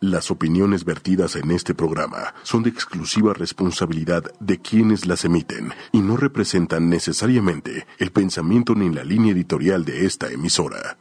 [0.00, 6.00] Las opiniones vertidas en este programa son de exclusiva responsabilidad de quienes las emiten y
[6.00, 10.98] no representan necesariamente el pensamiento ni la línea editorial de esta emisora.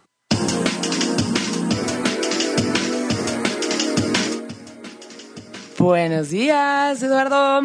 [5.77, 7.63] Buenos días, Eduardo.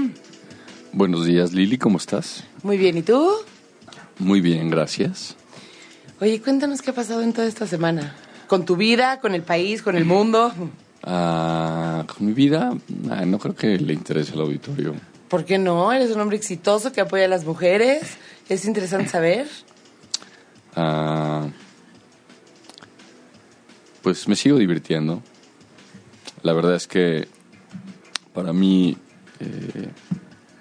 [0.93, 2.43] Buenos días, Lili, ¿cómo estás?
[2.65, 3.31] Muy bien, ¿y tú?
[4.19, 5.37] Muy bien, gracias.
[6.21, 8.17] Oye, cuéntanos qué ha pasado en toda esta semana.
[8.49, 10.53] Con tu vida, con el país, con el mundo.
[11.03, 12.77] Ah, con mi vida,
[13.11, 14.95] ah, no creo que le interese al auditorio.
[15.29, 15.93] ¿Por qué no?
[15.93, 18.19] Eres un hombre exitoso que apoya a las mujeres.
[18.49, 19.47] Es interesante saber.
[20.75, 21.47] Ah,
[24.03, 25.23] pues me sigo divirtiendo.
[26.43, 27.29] La verdad es que
[28.35, 28.97] para mí,
[29.41, 29.89] eh,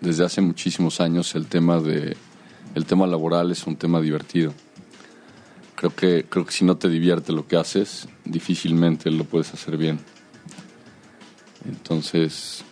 [0.01, 2.15] desde hace muchísimos años, el tema de
[2.75, 4.53] el tema laboral es un tema divertido.
[5.75, 9.77] Creo que creo que si no te divierte lo que haces, difícilmente lo puedes hacer
[9.77, 9.99] bien.
[11.65, 12.63] Entonces,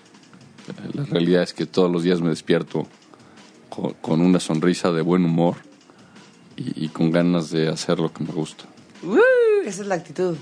[0.94, 2.88] la realidad es que todos los días me despierto
[4.02, 5.56] con, una sonrisa de buen humor
[6.56, 8.66] y, con ganas de hacer lo que me gusta.
[9.04, 9.18] Uh,
[9.66, 10.36] esa es la actitud.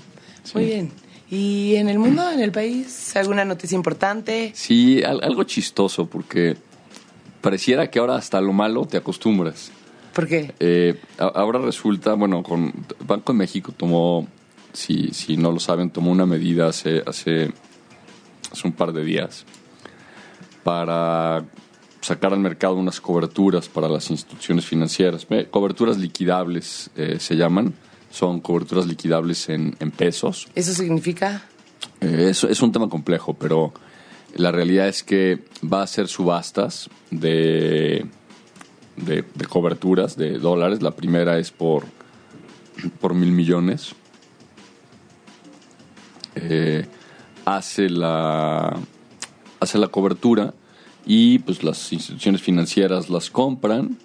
[0.54, 0.90] Muy bien.
[1.30, 4.52] ¿Y en el mundo, en el país, alguna noticia importante?
[4.54, 6.56] Sí, algo chistoso, porque
[7.40, 9.70] pareciera que ahora hasta lo malo te acostumbras.
[10.14, 10.54] ¿Por qué?
[10.60, 12.72] Eh, ahora resulta, bueno, con
[13.06, 14.26] Banco de México tomó,
[14.72, 17.52] si, si no lo saben, tomó una medida hace, hace
[18.56, 19.44] hace un par de días
[20.64, 21.44] para
[22.00, 25.26] sacar al mercado unas coberturas para las instituciones financieras.
[25.50, 27.74] Coberturas liquidables eh, se llaman,
[28.10, 30.48] son coberturas liquidables en, pesos.
[30.54, 31.44] ¿Eso significa?
[32.00, 33.74] Eh, eso es un tema complejo, pero
[34.34, 38.06] la realidad es que va a ser subastas de,
[38.96, 40.82] de, coberturas de dólares.
[40.82, 41.84] La primera es por,
[43.00, 43.94] por mil millones.
[46.34, 46.86] Eh,
[47.46, 48.76] hace la,
[49.60, 50.52] hace la cobertura
[51.06, 53.96] y pues las instituciones financieras las compran.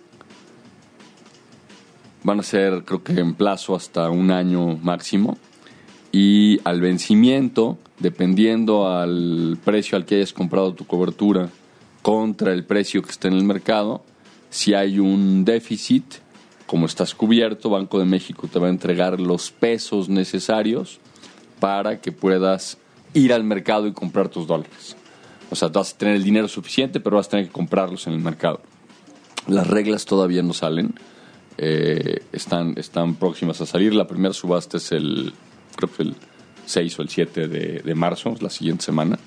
[2.24, 5.38] Van a ser creo que en plazo hasta un año máximo
[6.12, 11.50] y al vencimiento, dependiendo al precio al que hayas comprado tu cobertura
[12.03, 14.03] contra el precio que está en el mercado,
[14.51, 16.03] si hay un déficit,
[16.68, 21.00] como estás cubierto, Banco de México te va a entregar los pesos necesarios
[21.59, 22.78] para que puedas
[23.13, 24.95] ir al mercado y comprar tus dólares.
[25.49, 28.13] O sea, vas a tener el dinero suficiente, pero vas a tener que comprarlos en
[28.13, 28.61] el mercado.
[29.47, 30.94] Las reglas todavía no salen.
[31.57, 33.94] Eh, están, están próximas a salir.
[33.94, 35.33] La primera subasta es el,
[35.75, 36.16] creo que el
[36.66, 39.19] 6 o el 7 de, de marzo, la siguiente semana.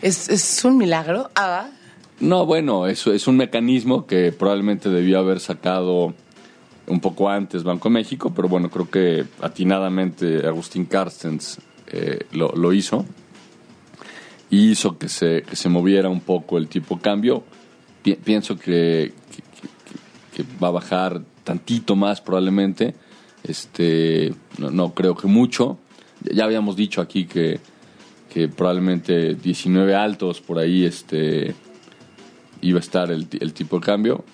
[0.00, 1.30] ¿Es, es un milagro?
[1.34, 1.68] Ah.
[2.20, 6.14] No, bueno, eso es un mecanismo que probablemente debió haber sacado
[6.86, 11.58] un poco antes Banco de México, pero bueno, creo que atinadamente Agustín Carstens
[11.88, 13.04] eh, lo, lo, hizo
[14.50, 17.42] y hizo que se, que se moviera un poco el tipo de cambio
[18.02, 19.12] pienso que,
[20.62, 22.94] va a bajar tantito más probablemente.
[23.44, 25.78] Este, no, creo que mucho.
[26.20, 27.60] Ya habíamos dicho aquí que,
[28.32, 31.54] que probablemente 19 altos por ahí este,
[32.60, 34.24] iba a estar el, tipo de cambio.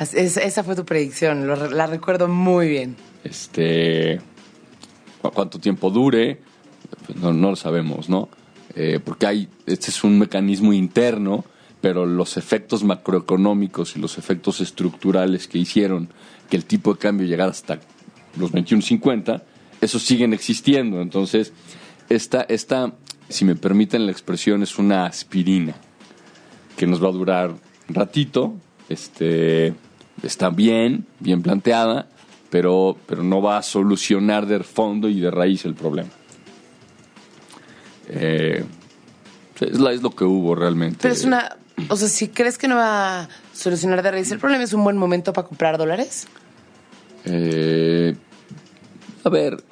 [0.00, 2.96] esa fue tu predicción, la recuerdo muy bien.
[3.22, 4.20] Este,
[5.20, 6.40] cuánto tiempo dure,
[7.06, 8.28] pues no, no lo sabemos, ¿no?
[8.74, 11.44] Eh, porque hay, este es un mecanismo interno
[11.84, 16.08] pero los efectos macroeconómicos y los efectos estructurales que hicieron
[16.48, 17.78] que el tipo de cambio llegara hasta
[18.38, 19.42] los 21.50,
[19.82, 21.02] esos siguen existiendo.
[21.02, 21.52] Entonces,
[22.08, 22.94] esta, esta,
[23.28, 25.74] si me permiten la expresión, es una aspirina
[26.74, 28.54] que nos va a durar un ratito,
[28.88, 29.74] este,
[30.22, 32.08] está bien, bien planteada,
[32.48, 36.08] pero, pero no va a solucionar de fondo y de raíz el problema.
[38.08, 38.64] Eh,
[39.60, 41.00] es, es lo que hubo realmente.
[41.02, 41.58] Pero es una
[41.88, 44.84] o sea, si crees que no va a solucionar de raíz el problema, ¿es un
[44.84, 46.26] buen momento para comprar dólares?
[47.24, 48.14] Eh,
[49.24, 49.62] a ver,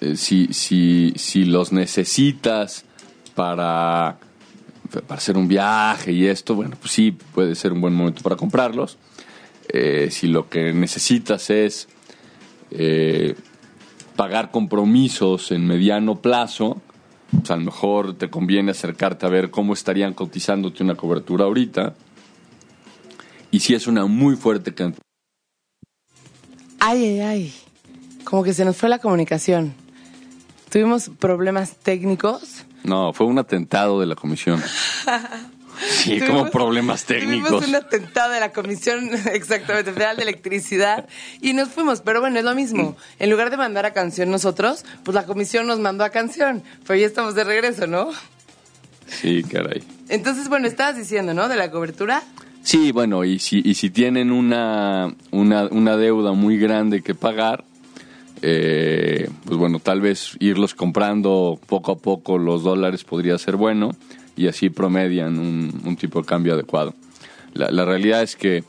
[0.00, 2.84] eh, si, si, si los necesitas
[3.34, 4.18] para,
[5.06, 8.36] para hacer un viaje y esto, bueno, pues sí, puede ser un buen momento para
[8.36, 8.98] comprarlos.
[9.68, 11.88] Eh, si lo que necesitas es
[14.16, 16.80] pagar compromisos en mediano plazo,
[17.30, 21.94] pues a lo mejor te conviene acercarte a ver cómo estarían cotizándote una cobertura ahorita.
[23.50, 25.02] Y sí es una muy fuerte cantidad.
[26.80, 27.54] Ay, ay, ay.
[28.24, 29.74] Como que se nos fue la comunicación.
[30.70, 32.64] Tuvimos problemas técnicos.
[32.82, 34.60] No, fue un atentado de la comisión.
[35.80, 37.50] Sí, como problemas técnicos.
[37.50, 41.08] Tuvimos un atentado de la Comisión exactamente Federal de Electricidad
[41.40, 42.00] y nos fuimos.
[42.00, 42.96] Pero bueno, es lo mismo.
[43.18, 46.62] En lugar de mandar a canción nosotros, pues la comisión nos mandó a canción.
[46.86, 48.10] Pero ya estamos de regreso, ¿no?
[49.06, 49.82] Sí, caray.
[50.08, 51.48] Entonces, bueno, estabas diciendo, ¿no?
[51.48, 52.22] De la cobertura.
[52.62, 57.64] Sí, bueno, y si, y si tienen una, una, una deuda muy grande que pagar,
[58.40, 63.94] eh, pues bueno, tal vez irlos comprando poco a poco los dólares podría ser bueno
[64.36, 66.94] y así promedian un, un tipo de cambio adecuado.
[67.52, 68.64] La, la realidad es que,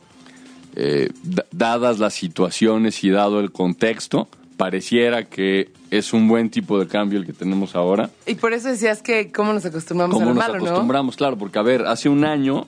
[0.76, 4.28] eh, da- dadas las situaciones y dado el contexto,
[4.58, 8.10] pareciera que es un buen tipo de cambio el que tenemos ahora.
[8.26, 10.66] Y por eso decías que cómo nos acostumbramos ¿Cómo al nos malo, ¿no?
[10.66, 11.16] acostumbramos?
[11.18, 12.68] Claro, porque a ver, hace un año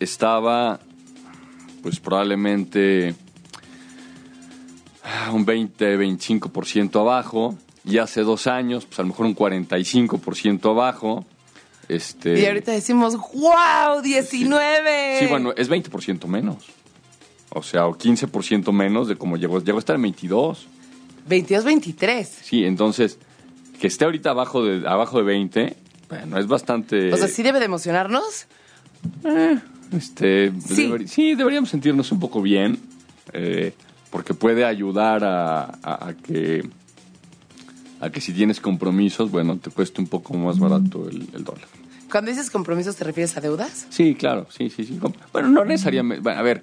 [0.00, 0.80] estaba
[1.82, 3.14] pues probablemente
[5.32, 11.24] un 20-25% abajo y hace dos años pues a lo mejor un 45% abajo.
[11.88, 14.02] Este, Y ahorita decimos, ¡wow!
[14.02, 15.18] ¡19!
[15.20, 16.56] Sí, bueno, es 20% menos.
[17.50, 19.60] O sea, o 15% menos de como llegó.
[19.62, 20.66] Llegó a estar en 22.
[21.28, 22.28] 22, 23.
[22.42, 23.18] Sí, entonces,
[23.80, 25.76] que esté ahorita abajo de, abajo de 20,
[26.08, 27.12] bueno, es bastante...
[27.12, 28.46] O sea, sí debe de emocionarnos.
[29.24, 29.58] Eh,
[29.96, 30.88] este, Sí.
[30.88, 32.78] deber- sí, deberíamos sentirnos un poco bien,
[33.32, 33.72] eh,
[34.10, 36.68] porque puede ayudar a, a- a que
[38.00, 41.68] a que si tienes compromisos, bueno, te cueste un poco más barato el, el dólar.
[42.14, 43.88] Cuando dices compromisos, ¿te refieres a deudas?
[43.90, 45.00] Sí, claro, sí, sí, sí.
[45.32, 46.62] Bueno, no necesariamente, bueno, a ver,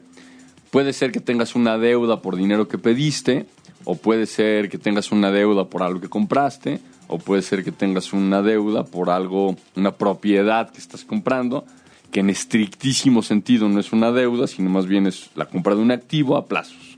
[0.69, 3.47] puede ser que tengas una deuda por dinero que pediste,
[3.83, 7.73] o puede ser que tengas una deuda por algo que compraste, o puede ser que
[7.73, 11.65] tengas una deuda por algo, una propiedad que estás comprando,
[12.13, 15.81] que en estrictísimo sentido no es una deuda, sino más bien es la compra de
[15.81, 16.97] un activo a plazos.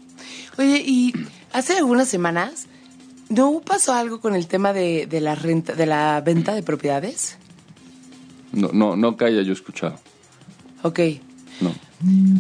[0.60, 1.12] Oye, y
[1.54, 2.68] hace algunas semanas,
[3.30, 7.40] ¿no pasó algo con el tema de, de la renta, de la venta de propiedades?
[8.54, 10.00] No, no, no que haya yo escuchado.
[10.84, 11.00] Ok.
[11.60, 11.74] No.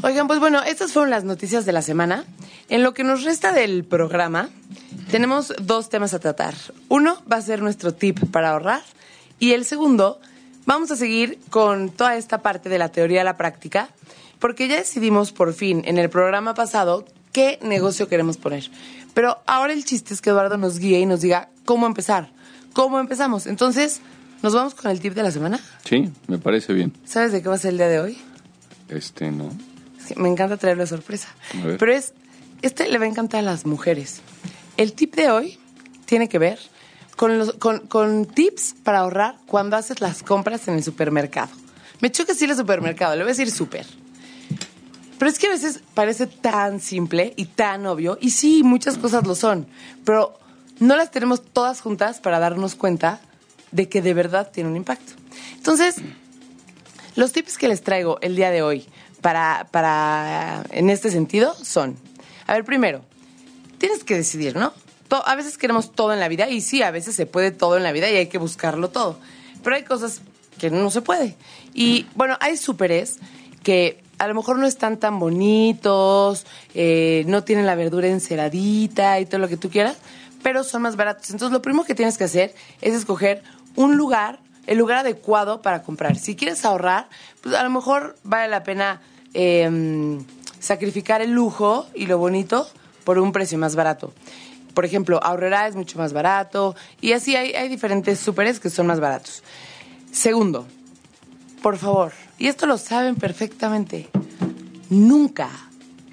[0.04, 2.25] Oigan, pues bueno, estas fueron las noticias de la semana.
[2.69, 4.50] En lo que nos resta del programa,
[5.12, 6.56] tenemos dos temas a tratar.
[6.89, 8.81] Uno va a ser nuestro tip para ahorrar
[9.39, 10.19] y el segundo,
[10.65, 13.89] vamos a seguir con toda esta parte de la teoría a la práctica,
[14.39, 18.69] porque ya decidimos por fin en el programa pasado qué negocio queremos poner.
[19.13, 22.31] Pero ahora el chiste es que Eduardo nos guíe y nos diga cómo empezar,
[22.74, 23.45] cómo empezamos.
[23.45, 24.01] Entonces,
[24.44, 25.60] ¿nos vamos con el tip de la semana?
[25.86, 26.94] Sí, me parece bien.
[27.06, 28.18] ¿Sabes de qué va a ser el día de hoy?
[28.90, 29.50] Este, no.
[30.18, 31.30] Me encanta traerlo de sorpresa.
[31.60, 31.78] A ver.
[31.80, 32.13] Pero es,
[32.62, 34.22] este le va a encantar a las mujeres.
[34.78, 35.57] El tip de hoy
[36.06, 36.60] tiene que ver
[37.16, 41.50] con, los, con, con tips para ahorrar cuando haces las compras en el supermercado.
[42.01, 43.86] Me choca decir el supermercado, le voy a decir super.
[45.18, 49.25] Pero es que a veces parece tan simple y tan obvio, y sí, muchas cosas
[49.25, 49.68] lo son,
[50.04, 50.38] pero
[50.80, 53.22] no las tenemos todas juntas para darnos cuenta
[53.74, 55.14] de que de verdad tiene un impacto.
[55.58, 55.96] Entonces,
[57.16, 58.86] los tips que les traigo el día de hoy
[59.22, 61.98] para, para en este sentido son,
[62.48, 63.02] a ver, primero,
[63.78, 64.74] tienes que decidir, ¿no?
[65.25, 67.84] A veces queremos todo en la vida y sí, a veces se puede todo en
[67.84, 69.20] la vida y hay que buscarlo todo.
[69.64, 70.22] Pero hay cosas
[70.58, 71.36] que no se puede.
[71.74, 73.20] Y bueno, hay súperes
[73.62, 79.25] que a lo mejor no están tan bonitos, eh, no tienen la verdura enceradita y
[79.25, 79.98] todo lo que tú quieras,
[80.42, 81.30] pero son más baratos.
[81.30, 83.44] Entonces lo primero que tienes que hacer es escoger
[83.75, 86.18] un lugar, el lugar adecuado para comprar.
[86.18, 87.10] Si quieres ahorrar,
[87.42, 89.01] pues a lo mejor vale la pena
[89.34, 90.20] eh,
[90.60, 92.68] sacrificar el lujo y lo bonito
[93.03, 94.13] por un precio más barato.
[94.74, 98.88] Por ejemplo, Ahorrera es mucho más barato y así hay, hay diferentes súperes que son
[98.88, 99.44] más baratos.
[100.12, 100.65] Segundo,
[101.62, 104.10] por favor, y esto lo saben perfectamente,
[104.89, 105.50] nunca,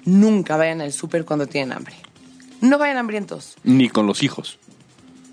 [0.05, 1.95] nunca vayan al súper cuando tienen hambre.
[2.61, 3.55] No vayan hambrientos.
[3.63, 4.59] Ni con los hijos.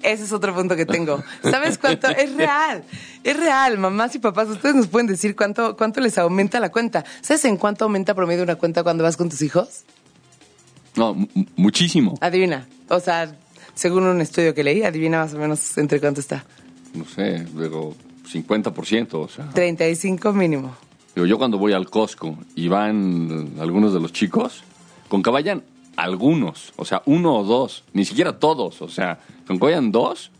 [0.02, 1.22] Ese es otro punto que tengo.
[1.42, 2.08] ¿Sabes cuánto?
[2.08, 2.84] Es real.
[3.24, 3.78] Es real.
[3.78, 7.04] Mamás y papás, ustedes nos pueden decir cuánto, cuánto les aumenta la cuenta.
[7.20, 9.84] ¿Sabes en cuánto aumenta promedio una cuenta cuando vas con tus hijos?
[10.96, 11.26] No, mu-
[11.56, 12.14] muchísimo.
[12.20, 12.66] Adivina.
[12.88, 13.34] O sea,
[13.74, 16.44] según un estudio que leí, adivina más o menos entre cuánto está.
[16.94, 17.94] No sé, luego
[18.32, 19.48] 50%, o sea.
[19.50, 20.74] 35 mínimo.
[21.14, 24.62] Digo, yo cuando voy al Costco y van algunos de los chicos,
[25.08, 25.62] con vayan
[26.04, 30.30] algunos, o sea, uno o dos, ni siquiera todos, o sea, con que vayan dos,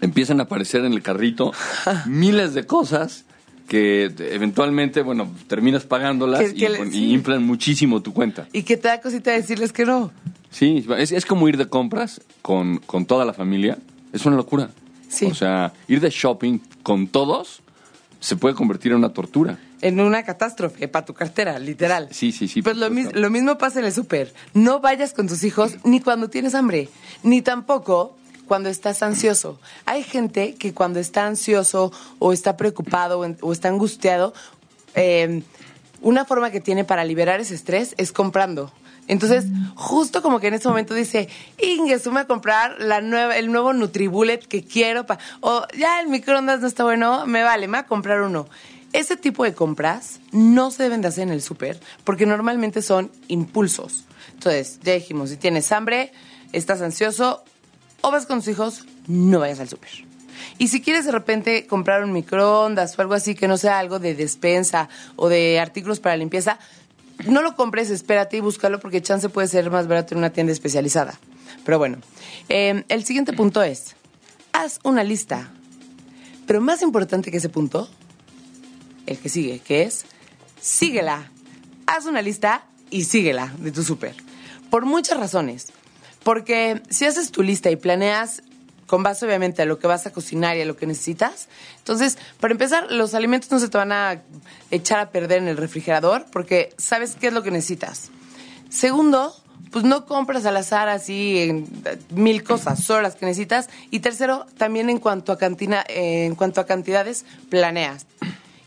[0.00, 1.52] empiezan a aparecer en el carrito
[2.06, 3.24] miles de cosas
[3.68, 8.46] que eventualmente, bueno, terminas pagándolas Que- y, le- inflan muchísimo tu cuenta.
[8.52, 10.10] Y que te da cosita decirles que no.
[10.50, 13.78] Sí, es, es como ir de compras con, con toda la familia.
[14.12, 14.68] Es una locura.
[15.08, 15.26] Sí.
[15.26, 17.62] O sea, ir de shopping con todos
[18.20, 19.58] se puede convertir en una tortura.
[19.82, 22.08] En una catástrofe para tu cartera, literal.
[22.12, 22.62] Sí, sí, sí.
[22.62, 23.18] Pues lo, supuesto.
[23.18, 24.32] lo mismo pasa en el súper.
[24.54, 26.88] No vayas con tus hijos ni cuando tienes hambre,
[27.22, 29.58] ni tampoco cuando estás ansioso.
[29.84, 34.32] Hay gente que cuando está ansioso o está preocupado o está angustiado,
[34.94, 35.42] eh,
[36.00, 38.72] una forma que tiene para liberar ese estrés es comprando.
[39.08, 43.50] Entonces, justo como que en ese momento dice, Inge, sume a comprar la nueva, el
[43.50, 47.78] nuevo Nutribullet que quiero, pa o ya el microondas no está bueno, me vale, me
[47.78, 48.46] voy a comprar uno.
[48.92, 53.10] Ese tipo de compras no se deben de hacer en el súper, porque normalmente son
[53.28, 54.04] impulsos.
[54.34, 56.12] Entonces, ya dijimos, si tienes hambre,
[56.52, 57.42] estás ansioso,
[58.02, 59.90] o vas con tus hijos, no vayas al súper.
[60.58, 63.98] Y si quieres de repente comprar un microondas o algo así que no sea algo
[63.98, 66.58] de despensa o de artículos para limpieza,
[67.26, 70.52] no lo compres, espérate y búscalo porque chance puede ser más barato en una tienda
[70.52, 71.18] especializada.
[71.64, 71.98] Pero bueno,
[72.48, 73.94] eh, el siguiente punto es,
[74.52, 75.50] haz una lista.
[76.46, 77.88] Pero más importante que ese punto,
[79.06, 80.04] el que sigue, que es,
[80.60, 81.30] síguela.
[81.86, 84.14] Haz una lista y síguela de tu súper.
[84.70, 85.68] Por muchas razones.
[86.22, 88.42] Porque si haces tu lista y planeas
[88.86, 92.18] con base obviamente a lo que vas a cocinar y a lo que necesitas, entonces,
[92.40, 94.22] para empezar, los alimentos no se te van a
[94.70, 98.10] echar a perder en el refrigerador porque sabes qué es lo que necesitas.
[98.68, 99.34] Segundo,
[99.72, 101.64] pues no compras al azar así eh,
[102.10, 103.68] mil cosas, solo las que necesitas.
[103.90, 108.06] Y tercero, también en cuanto a, cantina, en cuanto a cantidades, planeas.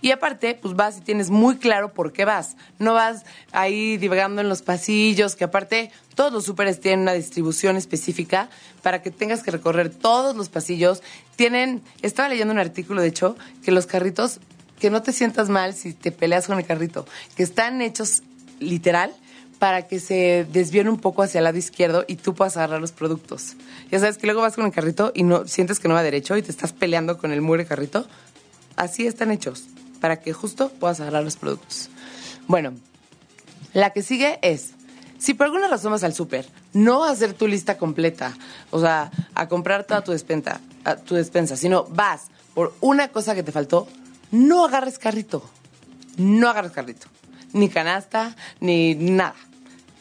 [0.06, 2.58] Y aparte, pues vas y tienes muy claro por qué vas.
[2.78, 7.76] No vas ahí divagando en los pasillos, que aparte todos los súperes tienen una distribución
[7.76, 8.52] específica
[8.84, 11.02] para que tengas que recorrer todos los pasillos.
[11.36, 14.42] Tienen, estaba leyendo un artículo, de hecho, que los carritos,
[14.80, 18.22] que no te sientas mal si te peleas con el carrito, que están hechos
[18.60, 19.12] literal
[19.58, 22.92] para que se desvíen un poco hacia el lado izquierdo y tú puedas agarrar los
[22.92, 23.56] productos.
[23.90, 26.38] Ya sabes que luego vas con el carrito y no sientes que no va derecho
[26.38, 28.06] y te estás peleando con el mugre carrito.
[28.76, 29.64] Así están hechos,
[30.06, 31.90] para que justo puedas agarrar los productos.
[32.46, 32.74] Bueno,
[33.74, 34.74] la que sigue es,
[35.18, 38.38] si por alguna razón vas al súper, no a hacer tu lista completa,
[38.70, 43.34] o sea, a comprar toda tu despensa, a tu despensa, sino vas por una cosa
[43.34, 43.88] que te faltó,
[44.30, 45.44] no agarres carrito.
[46.18, 47.08] No agarres carrito.
[47.54, 49.34] Ni canasta, ni nada.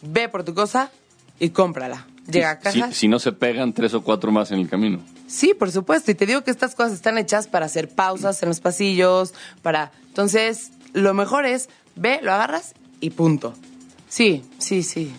[0.02, 0.90] Ve por tu cosa
[1.40, 2.06] y cómprala.
[2.30, 2.92] Llega a Si, casa.
[2.92, 5.00] si no se pegan tres o cuatro más en el camino.
[5.34, 6.12] Sí, por supuesto.
[6.12, 9.90] Y te digo que estas cosas están hechas para hacer pausas en los pasillos, para...
[10.06, 13.52] Entonces, lo mejor es, ve, lo agarras y punto.
[14.08, 15.10] Sí, sí, sí.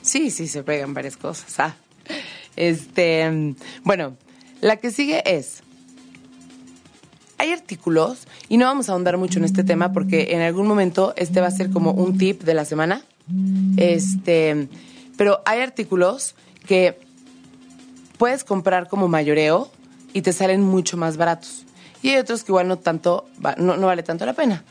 [0.00, 1.58] Sí, sí, se pegan varias cosas.
[1.58, 1.74] Ah.
[2.54, 4.16] Este, bueno,
[4.60, 5.64] la que sigue es...
[7.38, 11.14] Hay artículos, y no vamos a ahondar mucho en este tema porque en algún momento
[11.16, 13.02] este va a ser como un tip de la semana.
[13.76, 14.68] Este,
[15.16, 17.03] pero hay artículos que
[18.18, 19.70] puedes comprar como mayoreo
[20.12, 21.64] y te salen mucho más baratos.
[22.02, 24.64] Y hay otros que igual no tanto, no, no vale tanto la pena.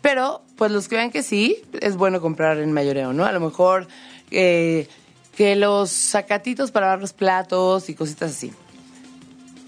[0.00, 3.24] Pero, pues los que vean que sí, es bueno comprar en mayoreo, ¿no?
[3.24, 3.88] A lo mejor
[4.30, 4.88] eh,
[5.36, 8.52] que los sacatitos para lavar los platos y cositas así.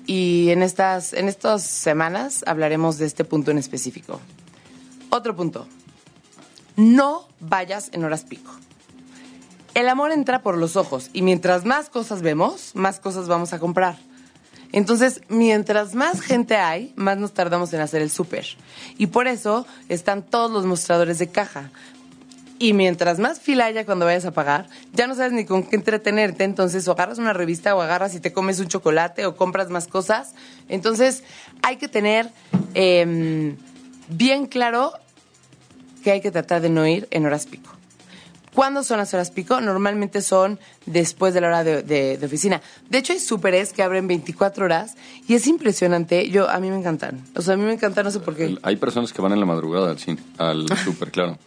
[0.07, 4.21] Y en estas, en estas semanas hablaremos de este punto en específico.
[5.11, 5.67] Otro punto.
[6.77, 8.51] No vayas en horas pico.
[9.75, 13.59] El amor entra por los ojos y mientras más cosas vemos, más cosas vamos a
[13.59, 13.97] comprar.
[14.73, 18.47] Entonces, mientras más gente hay, más nos tardamos en hacer el súper.
[18.99, 21.71] Y por eso están todos los mostradores de caja.
[22.59, 25.77] Y mientras más fila haya cuando vayas a pagar, ya no sabes ni con qué
[25.77, 26.45] entretenerte.
[26.45, 29.89] Entonces, o agarras una revista o agarras y te comes un chocolate o compras más
[29.89, 30.35] cosas.
[30.69, 31.25] Entonces,
[31.63, 32.31] hay que tener
[32.75, 33.57] em,
[34.09, 34.93] bien claro
[36.05, 37.80] que hay que tratar de no ir en horas pico.
[38.55, 39.61] ¿Cuándo son las horas pico?
[39.61, 42.61] Normalmente son después de la hora de, de- de oficina.
[42.89, 44.97] De hecho, hay súperes que abren 24 horas
[45.29, 46.29] y es impresionante.
[46.31, 47.25] Yo, a mí me encantan.
[47.37, 48.57] O sea, a mí me encantan, no sé por qué.
[48.63, 51.39] Hay personas que van en la madrugada al cine, al súper, claro.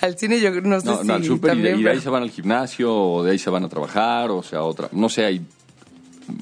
[0.00, 2.10] Al cine yo no sé No, si no, al súper y, y de ahí se
[2.10, 4.88] van al gimnasio o de ahí se van a trabajar o sea otra.
[4.92, 5.40] No sé, hay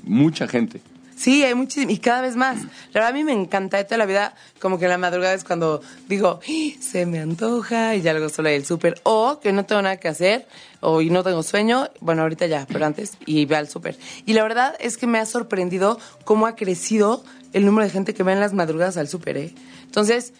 [0.04, 0.80] mucha gente.
[1.16, 1.90] Sí, hay muchísimo.
[1.90, 2.58] Y cada vez más.
[2.92, 3.78] La verdad, a mí me encanta.
[3.78, 7.18] De toda la vida, como que en la madrugada es cuando digo, "Ih, se me
[7.20, 9.00] antoja y ya luego solo hay el súper.
[9.02, 10.46] O que no tengo nada que hacer
[10.80, 11.88] o y no tengo sueño.
[12.00, 13.16] Bueno, ahorita ya, pero antes.
[13.25, 13.96] Y ve al súper.
[14.26, 18.12] Y la verdad es que me ha sorprendido cómo ha crecido el número de gente
[18.12, 19.54] que va en las madrugadas al súper, ¿eh?
[19.85, 20.35] Entonces,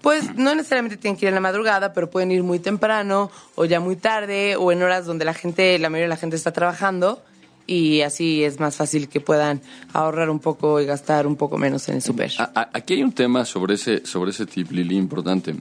[0.00, 3.64] pues no necesariamente tienen que ir en la madrugada, pero pueden ir muy temprano o
[3.64, 6.52] ya muy tarde o en horas donde la gente, la mayoría de la gente está
[6.52, 7.22] trabajando
[7.66, 9.60] y así es más fácil que puedan
[9.92, 12.32] ahorrar un poco y gastar un poco menos en el súper.
[12.72, 15.54] Aquí hay un tema sobre ese, sobre ese tip, Lili, importante.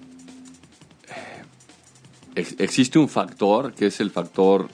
[2.36, 4.70] Ex- existe un factor que es el factor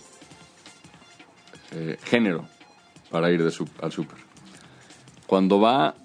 [1.71, 2.47] eh, género
[3.09, 4.17] para ir de su- al súper.
[5.25, 5.95] Cuando va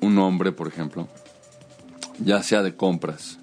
[0.00, 1.08] un hombre, por ejemplo,
[2.18, 3.38] ya sea de compras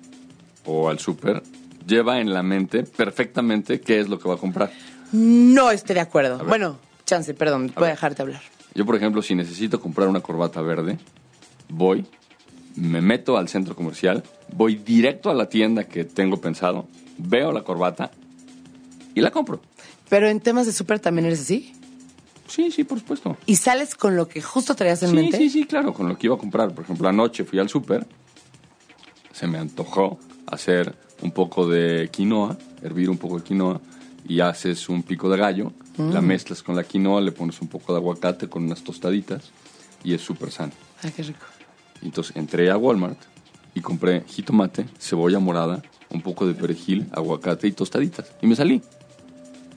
[0.66, 1.42] o al súper,
[1.88, 4.72] lleva en la mente perfectamente qué es lo que va a comprar.
[5.16, 6.44] No estoy de acuerdo.
[6.46, 8.42] Bueno, chance, perdón, voy a dejarte hablar.
[8.74, 10.98] Yo, por ejemplo, si necesito comprar una corbata verde,
[11.70, 12.06] voy,
[12.76, 17.64] me meto al centro comercial, voy directo a la tienda que tengo pensado, veo la
[17.64, 18.12] corbata
[19.14, 19.62] y la compro.
[20.10, 21.72] Pero en temas de súper también eres así.
[22.48, 23.38] Sí, sí, por supuesto.
[23.46, 25.38] ¿Y sales con lo que justo traías en Sí, mente?
[25.38, 26.74] sí, sí, claro, con lo que iba a comprar.
[26.76, 28.06] Por ejemplo, anoche fui al súper,
[29.32, 33.80] se me antojó hacer un poco de quinoa, hervir un poco de quinoa,
[34.28, 37.94] y haces un pico de gallo, la mezclas con la quinoa, le pones un poco
[37.94, 39.52] de aguacate con unas tostaditas,
[40.04, 40.74] y es súper sano.
[41.02, 41.46] Ay, qué rico.
[42.02, 43.20] Entonces entré a Walmart
[43.74, 48.32] y compré jitomate, cebolla morada, un poco de perejil, aguacate y tostaditas.
[48.42, 48.82] Y me salí.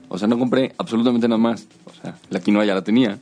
[0.08, 1.66] O sea, no compré absolutamente nada más.
[1.84, 3.18] O sea, la quinoa ya la tenía.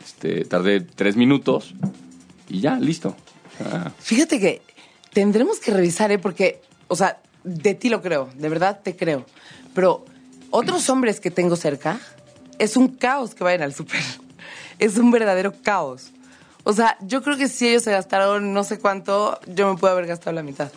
[0.00, 1.74] Este, tardé tres minutos
[2.48, 3.16] y ya, listo.
[3.98, 4.62] Fíjate que
[5.12, 6.18] tendremos que revisar, ¿eh?
[6.18, 9.26] Porque, o sea, de ti lo creo, de verdad te creo.
[9.74, 10.04] Pero
[10.50, 11.98] otros hombres que tengo cerca,
[12.58, 14.00] es un caos que vayan al súper.
[14.78, 16.12] Es un verdadero caos.
[16.62, 19.92] O sea, yo creo que si ellos se gastaron no sé cuánto, yo me puedo
[19.92, 20.70] haber gastado la mitad.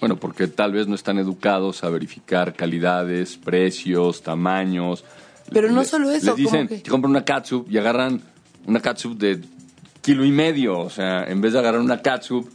[0.00, 5.04] bueno, porque tal vez no están educados a verificar calidades, precios, tamaños.
[5.52, 8.22] Pero no solo eso, Les dicen, que- que compran una catsup y agarran
[8.66, 9.42] una catsup de
[10.00, 10.78] kilo y medio.
[10.78, 12.48] O sea, en vez de agarrar una catsup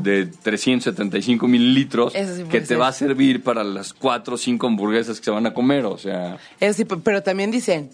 [0.00, 5.18] de 375 mililitros sí que te va a servir para las cuatro o cinco hamburguesas
[5.18, 5.84] que se van a comer.
[5.86, 7.90] O sea, Eso sí, pe- pero también dicen,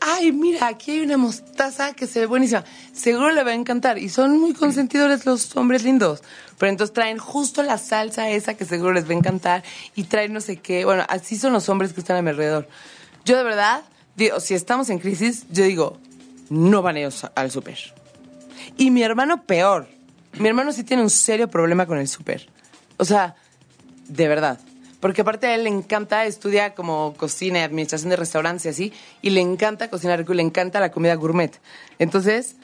[0.00, 2.64] ay, mira, aquí hay una mostaza que se ve buenísima.
[2.92, 3.98] Seguro le va a encantar.
[3.98, 6.22] Y son muy consentidores los hombres lindos.
[6.58, 9.62] Pero entonces traen justo la salsa esa que seguro les va a encantar.
[9.94, 10.84] Y traen no sé qué.
[10.84, 12.68] Bueno, así son los hombres que están a mi alrededor.
[13.24, 13.82] Yo de verdad,
[14.16, 15.98] digo, si estamos en crisis, yo digo,
[16.50, 17.78] no van ellos al súper.
[18.76, 19.88] Y mi hermano peor.
[20.38, 22.48] Mi hermano sí tiene un serio problema con el súper.
[22.96, 23.36] O sea,
[24.08, 24.58] de verdad.
[25.00, 28.92] Porque aparte a él le encanta, estudia como cocina y administración de restaurantes y así,
[29.20, 31.60] y le encanta cocinar rico y le encanta la comida gourmet.
[31.98, 32.56] Entonces,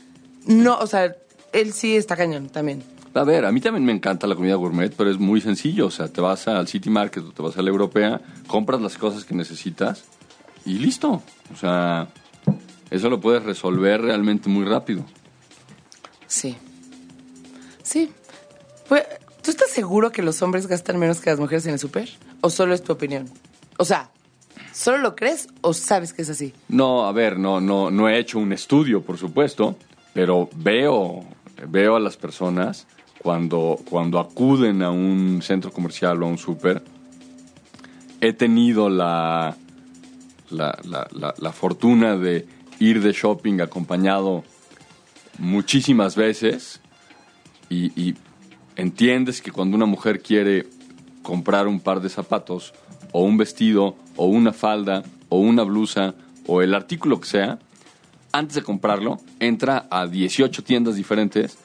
[0.46, 1.14] no, o sea,
[1.52, 2.82] él sí está cañón también.
[3.12, 5.86] a ver, a mí también me encanta la comida gourmet, pero es muy sencillo.
[5.86, 8.96] O sea, te vas al City Market o te vas a la Europea, compras las
[8.96, 10.04] cosas que necesitas
[10.64, 11.22] y listo.
[11.52, 12.08] O sea,
[12.90, 15.04] eso lo puedes resolver realmente muy rápido.
[16.26, 16.56] Sí.
[17.90, 18.12] Sí.
[19.42, 22.08] ¿Tú estás seguro que los hombres gastan menos que las mujeres en el súper?
[22.40, 23.28] ¿O solo es tu opinión?
[23.78, 24.10] O sea,
[24.72, 26.52] ¿solo lo crees o sabes que es así?
[26.68, 29.76] No, a ver, no, no, no he hecho un estudio, por supuesto,
[30.14, 31.24] pero veo,
[31.68, 32.86] veo a las personas
[33.22, 36.82] cuando, cuando acuden a un centro comercial o a un súper.
[38.20, 39.56] He tenido la,
[40.50, 42.46] la, la- la- la fortuna de
[42.78, 44.44] ir de shopping acompañado
[45.38, 46.80] muchísimas veces
[47.70, 48.14] y,
[48.76, 50.66] entiendes que cuando una mujer quiere
[51.22, 52.72] comprar un par de zapatos
[53.12, 56.14] o un vestido o una falda o una blusa
[56.46, 57.58] o el artículo que sea,
[58.32, 61.58] antes de comprarlo, entra a 18 tiendas diferentes,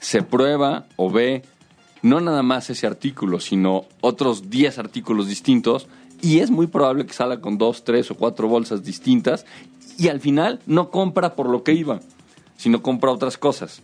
[0.00, 1.42] se prueba o ve
[2.00, 5.86] no nada más ese artículo, sino otros 10 artículos distintos
[6.20, 9.44] y es muy probable que salga con dos, tres o cuatro bolsas distintas
[9.98, 12.00] y al final no compra por lo que iba,
[12.56, 13.82] sino compra otras cosas.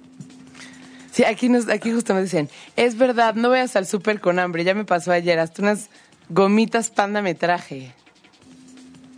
[1.19, 4.63] Sí, aquí, nos, aquí justo nos dicen, es verdad, no vayas al súper con hambre,
[4.63, 5.89] ya me pasó ayer, hasta unas
[6.29, 7.93] gomitas panda me traje.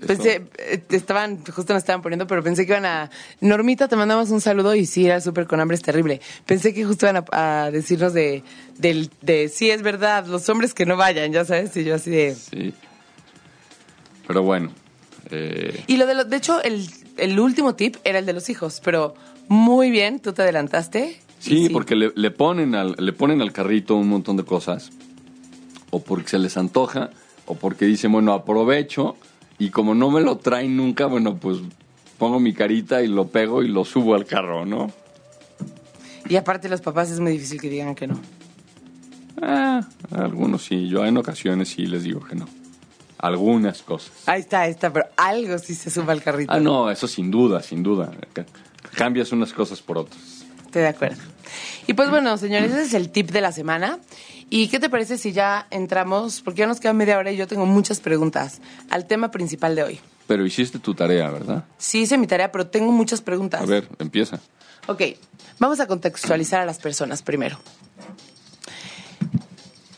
[0.07, 3.11] Pensé, eh, estaban, justo nos estaban poniendo, pero pensé que iban a...
[3.43, 6.23] Normita, te mandamos un saludo y sí, ir al súper con hambre es terrible.
[6.47, 8.45] Pensé que justo iban a, a decirnos de,
[8.79, 12.09] del, de, sí, es verdad, los hombres que no vayan, ya sabes, y yo así
[12.09, 12.35] de...
[12.35, 12.73] Sí.
[14.27, 14.73] Pero bueno,
[15.31, 18.49] eh, Y lo de, lo, de hecho, el, el último tip era el de los
[18.49, 19.15] hijos, pero
[19.49, 21.21] muy bien, tú te adelantaste.
[21.41, 24.91] Sí, porque le, le ponen al, le ponen al carrito un montón de cosas.
[25.91, 27.11] O porque se les antoja,
[27.47, 29.17] o porque dicen, bueno, aprovecho.
[29.59, 31.59] Y como no me lo traen nunca, bueno, pues
[32.19, 34.93] pongo mi carita y lo pego y lo subo al carro, ¿no?
[36.29, 38.21] Y aparte los papás es muy difícil que digan que no.
[39.43, 39.81] Ah,
[40.13, 40.89] algunos sí.
[40.89, 42.47] Yo en ocasiones sí les digo que no.
[43.19, 44.13] Algunas cosas.
[44.27, 46.53] Ahí está, ahí está, pero algo sí se suma al carrito.
[46.53, 48.13] Ah, no, eso sin duda, sin duda.
[48.33, 48.47] Ca-
[48.95, 50.40] Cambias unas cosas por otras.
[50.71, 51.21] Estoy de acuerdo.
[51.89, 53.99] Y pues bueno, señores, ese es el tip de la semana.
[54.51, 57.49] ¿Y qué te parece si ya entramos, porque ya nos queda media hora y yo
[57.49, 60.01] tengo muchas preguntas, al tema principal de hoy?
[60.29, 61.65] Pero hiciste tu tarea, ¿verdad?
[61.77, 63.61] Sí hice mi tarea, pero tengo muchas preguntas.
[63.61, 64.39] A ver, empieza.
[64.87, 65.03] Ok,
[65.59, 67.59] vamos a contextualizar a las personas primero.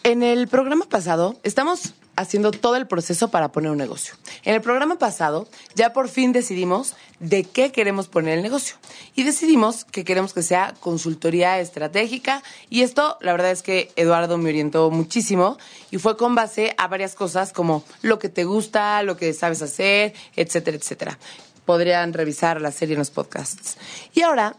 [0.04, 4.14] En el programa pasado estamos haciendo todo el proceso para poner un negocio.
[4.44, 8.76] En el programa pasado ya por fin decidimos de qué queremos poner el negocio
[9.14, 14.38] y decidimos que queremos que sea consultoría estratégica y esto la verdad es que Eduardo
[14.38, 15.58] me orientó muchísimo
[15.90, 19.62] y fue con base a varias cosas como lo que te gusta, lo que sabes
[19.62, 21.18] hacer, etcétera, etcétera.
[21.64, 23.78] Podrían revisar la serie en los podcasts.
[24.12, 24.56] Y ahora,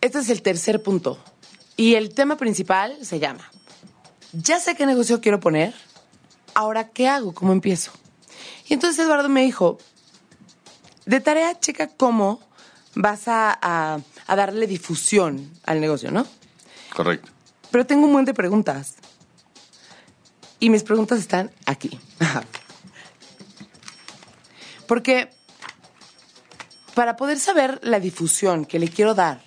[0.00, 1.18] este es el tercer punto
[1.76, 3.50] y el tema principal se llama
[4.32, 5.74] ya sé qué negocio quiero poner,
[6.58, 7.92] ahora qué hago, cómo empiezo.
[8.66, 9.78] Y entonces Eduardo me dijo,
[11.06, 12.40] de tarea checa cómo
[12.96, 16.26] vas a, darle difusión al negocio, ¿no?
[16.92, 17.30] Correcto.
[17.70, 18.96] Pero tengo un montón de preguntas.
[20.58, 21.96] Y mis preguntas están aquí.
[24.88, 25.30] Porque
[26.94, 29.44] para poder saber la difusión que le quiero dar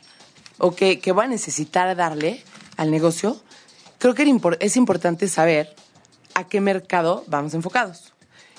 [0.59, 2.41] o que, que voy a necesitar darle
[2.77, 3.43] al negocio,
[3.97, 4.23] creo que
[4.61, 5.75] es importante saber
[6.35, 8.13] a qué mercado vamos enfocados.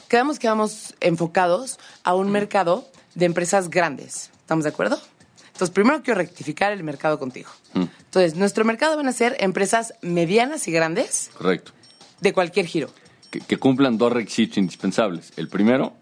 [0.09, 4.31] Quedamos que vamos enfocados a un mercado de empresas grandes.
[4.41, 5.01] ¿Estamos de acuerdo?
[5.47, 7.51] Entonces, primero quiero rectificar el mercado contigo.
[7.75, 7.85] Mm.
[8.05, 11.31] Entonces, nuestro mercado van a ser empresas medianas y grandes.
[11.37, 11.73] Correcto.
[12.21, 12.91] De cualquier giro.
[13.31, 15.33] Que, que cumplan dos requisitos indispensables.
[15.37, 15.95] El primero,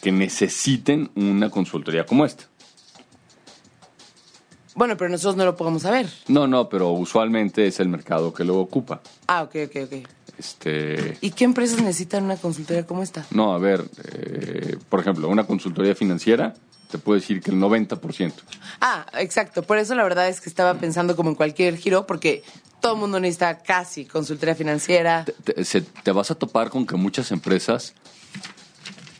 [0.00, 2.44] que necesiten una consultoría como esta.
[4.74, 6.08] Bueno, pero nosotros no lo podemos saber.
[6.28, 9.00] No, no, pero usualmente es el mercado que lo ocupa.
[9.26, 10.08] Ah, ok, ok, ok.
[10.38, 11.18] Este...
[11.20, 13.26] ¿Y qué empresas necesitan una consultoría como esta?
[13.30, 16.54] No, a ver, eh, por ejemplo, una consultoría financiera
[16.90, 18.32] te puedo decir que el 90%.
[18.82, 19.62] Ah, exacto.
[19.62, 22.42] Por eso la verdad es que estaba pensando como en cualquier giro, porque
[22.80, 25.24] todo el mundo necesita casi consultoría financiera.
[25.24, 27.94] te vas a topar con que muchas empresas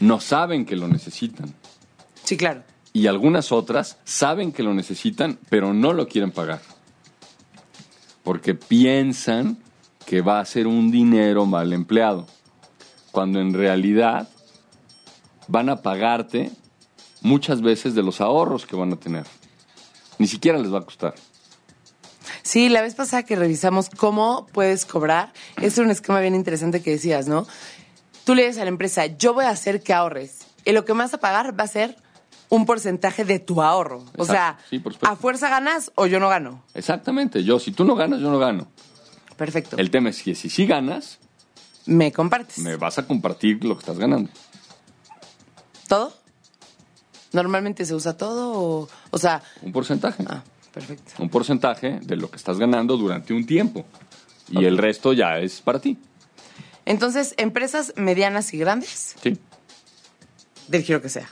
[0.00, 1.54] no saben que lo necesitan.
[2.24, 6.60] Sí, claro y algunas otras saben que lo necesitan, pero no lo quieren pagar.
[8.22, 9.58] Porque piensan
[10.06, 12.26] que va a ser un dinero mal empleado,
[13.10, 14.28] cuando en realidad
[15.48, 16.50] van a pagarte
[17.20, 19.24] muchas veces de los ahorros que van a tener.
[20.18, 21.14] Ni siquiera les va a costar.
[22.42, 26.90] Sí, la vez pasada que revisamos cómo puedes cobrar, es un esquema bien interesante que
[26.90, 27.46] decías, ¿no?
[28.24, 30.46] Tú le dices a la empresa, yo voy a hacer que ahorres.
[30.64, 31.96] Y lo que más vas a pagar va a ser
[32.48, 34.04] un porcentaje de tu ahorro.
[34.18, 34.58] o sea,
[35.02, 36.62] a fuerza ganas o yo no gano.
[36.74, 37.42] Exactamente.
[37.44, 38.68] Yo, si tú no ganas, yo no gano.
[39.42, 39.76] Perfecto.
[39.76, 41.18] El tema es que si sí ganas,
[41.86, 42.58] me compartes.
[42.58, 44.30] Me vas a compartir lo que estás ganando.
[45.88, 46.16] ¿Todo?
[47.32, 49.42] ¿Normalmente se usa todo o, o sea...
[49.62, 50.22] Un porcentaje.
[50.28, 51.14] Ah, perfecto.
[51.18, 53.84] Un porcentaje de lo que estás ganando durante un tiempo.
[54.48, 55.98] Y el resto ya es para ti.
[56.84, 59.16] Entonces, empresas medianas y grandes.
[59.20, 59.36] Sí.
[60.68, 61.28] Del giro que sea.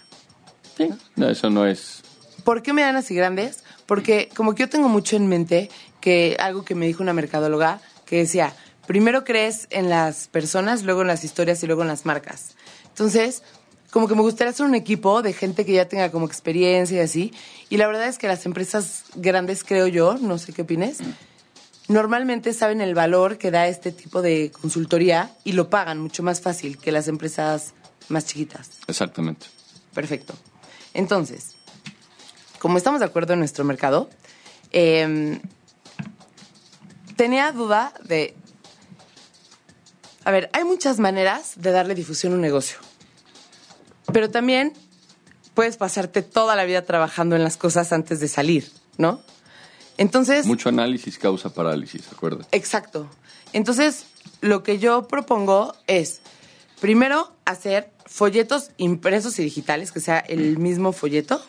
[1.15, 2.03] No, eso no es.
[2.43, 3.63] ¿Por qué medianas y grandes?
[3.87, 5.71] Porque como que yo tengo mucho en mente
[6.01, 8.53] que algo que me dijo una mercadóloga que decía,
[8.89, 12.57] primero crees en las personas, luego en las historias y luego en las marcas.
[12.89, 13.45] Entonces,
[13.93, 17.01] como que me gustaría hacer un equipo de gente que ya tenga como experiencia y
[17.01, 17.33] así.
[17.69, 20.99] Y la verdad es que las empresas grandes, creo yo, no sé qué opines,
[21.87, 26.41] normalmente saben el valor que da este tipo de consultoría y lo pagan mucho más
[26.41, 27.75] fácil que las empresas
[28.09, 28.71] más chiquitas.
[28.89, 29.47] Exactamente.
[29.95, 30.35] Perfecto.
[30.95, 31.55] Entonces,
[32.59, 34.11] como estamos de acuerdo en nuestro mercado,
[34.73, 35.41] em,
[37.21, 38.35] tenía duda de...
[40.25, 42.79] A ver, hay muchas maneras de darle difusión a un negocio,
[44.11, 44.73] pero también
[45.53, 49.21] puedes pasarte toda la vida trabajando en las cosas antes de salir, ¿no?
[49.99, 50.47] Entonces...
[50.47, 52.47] Mucho análisis causa parálisis, acuerdo.
[52.53, 53.07] Exacto.
[53.53, 54.07] Entonces,
[54.41, 56.23] lo que yo propongo es,
[56.81, 61.45] primero, hacer folletos impresos y digitales, que sea el mismo folleto.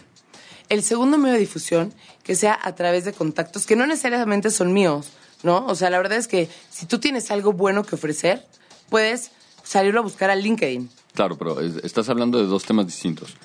[0.68, 4.74] El segundo medio de difusión, que sea a través de contactos, que no necesariamente son
[4.74, 5.12] míos,
[5.44, 5.66] ¿no?
[5.66, 8.46] O sea, la verdad es que si tú tienes algo bueno que ofrecer,
[8.90, 9.32] puedes
[9.64, 10.90] salirlo a buscar al LinkedIn.
[11.14, 13.36] Claro, pero estás hablando de dos temas distintos.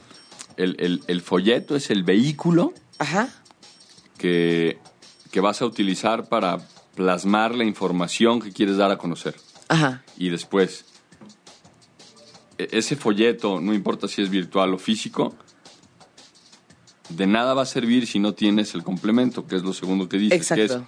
[0.56, 2.72] El, folleto es el vehículo
[4.16, 4.78] Que,
[5.30, 9.36] que vas a utilizar para plasmar la información que quieres dar a conocer.
[9.68, 10.02] Ajá.
[10.16, 10.86] Y después,
[12.58, 15.34] e-, ese folleto, no importa si es virtual o físico,
[17.10, 20.18] de nada va a servir si no tienes el complemento, que es lo segundo que
[20.18, 20.78] dices, que es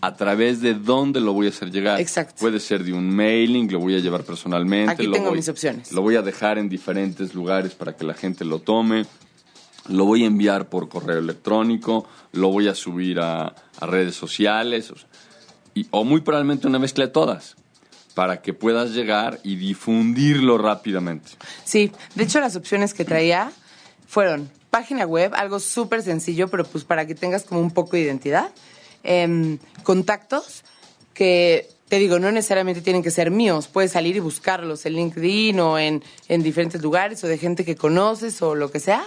[0.00, 2.00] a través de dónde lo voy a hacer llegar.
[2.00, 2.34] Exacto.
[2.40, 4.92] Puede ser de un mailing, lo voy a llevar personalmente.
[4.92, 5.92] Aquí tengo mis opciones.
[5.92, 9.06] Lo voy a dejar en diferentes lugares para que la gente lo tome.
[9.88, 14.92] Lo voy a enviar por correo electrónico, lo voy a subir a, redes sociales,
[15.74, 17.56] y, o muy probablemente una mezcla de todas
[18.14, 21.32] para que puedas llegar y difundirlo rápidamente.
[21.64, 23.50] Sí, de hecho las opciones que traía
[24.06, 28.02] fueron página web, algo súper sencillo, pero pues para que tengas como un poco de
[28.02, 28.50] identidad,
[29.02, 30.64] em, contactos,
[31.14, 35.60] que te digo, no necesariamente tienen que ser míos, puedes salir y buscarlos en LinkedIn
[35.60, 39.04] o en, en diferentes lugares o de gente que conoces o lo que sea.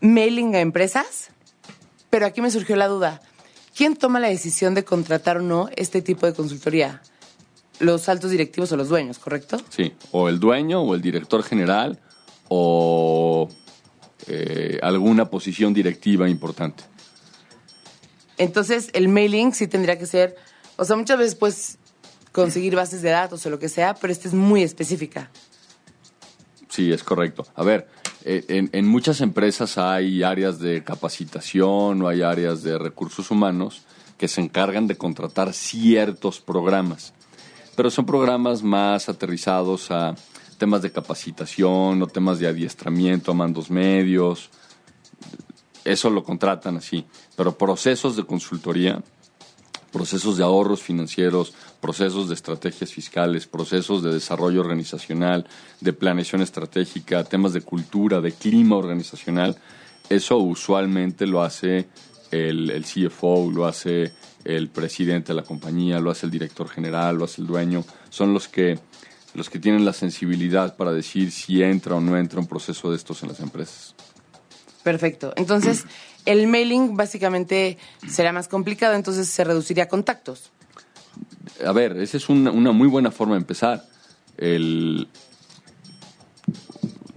[0.00, 1.30] Mailing a empresas,
[2.10, 3.20] pero aquí me surgió la duda,
[3.76, 7.02] ¿quién toma la decisión de contratar o no este tipo de consultoría?
[7.80, 9.60] Los altos directivos o los dueños, ¿correcto?
[9.68, 11.98] Sí, o el dueño o el director general
[12.48, 13.48] o
[14.26, 16.84] eh, alguna posición directiva importante.
[18.38, 20.36] Entonces, el mailing sí tendría que ser,
[20.76, 21.78] o sea, muchas veces puedes
[22.32, 25.30] conseguir bases de datos o lo que sea, pero esta es muy específica.
[26.68, 27.46] Sí, es correcto.
[27.56, 27.88] A ver,
[28.24, 33.82] eh, en, en muchas empresas hay áreas de capacitación o hay áreas de recursos humanos
[34.16, 37.14] que se encargan de contratar ciertos programas,
[37.76, 40.14] pero son programas más aterrizados a
[40.58, 44.50] temas de capacitación o temas de adiestramiento a mandos medios.
[45.88, 49.02] Eso lo contratan así, pero procesos de consultoría,
[49.90, 55.46] procesos de ahorros financieros, procesos de estrategias fiscales, procesos de desarrollo organizacional,
[55.80, 59.56] de planeación estratégica, temas de cultura, de clima organizacional,
[60.10, 61.88] eso usualmente lo hace
[62.30, 64.12] el, el, CFO, lo hace
[64.44, 68.34] el presidente de la compañía, lo hace el director general, lo hace el dueño, son
[68.34, 68.78] los que,
[69.32, 72.96] los que tienen la sensibilidad para decir si entra o no entra un proceso de
[72.96, 73.94] estos en las empresas.
[74.90, 75.34] Perfecto.
[75.36, 75.84] Entonces,
[76.24, 77.76] el mailing básicamente
[78.08, 80.50] será más complicado, entonces se reduciría a contactos.
[81.66, 83.84] A ver, esa es una, una muy buena forma de empezar.
[84.38, 85.08] El,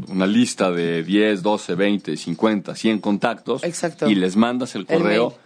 [0.10, 4.10] una lista de 10, 12, 20, 50, 100 contactos Exacto.
[4.10, 5.38] y les mandas el correo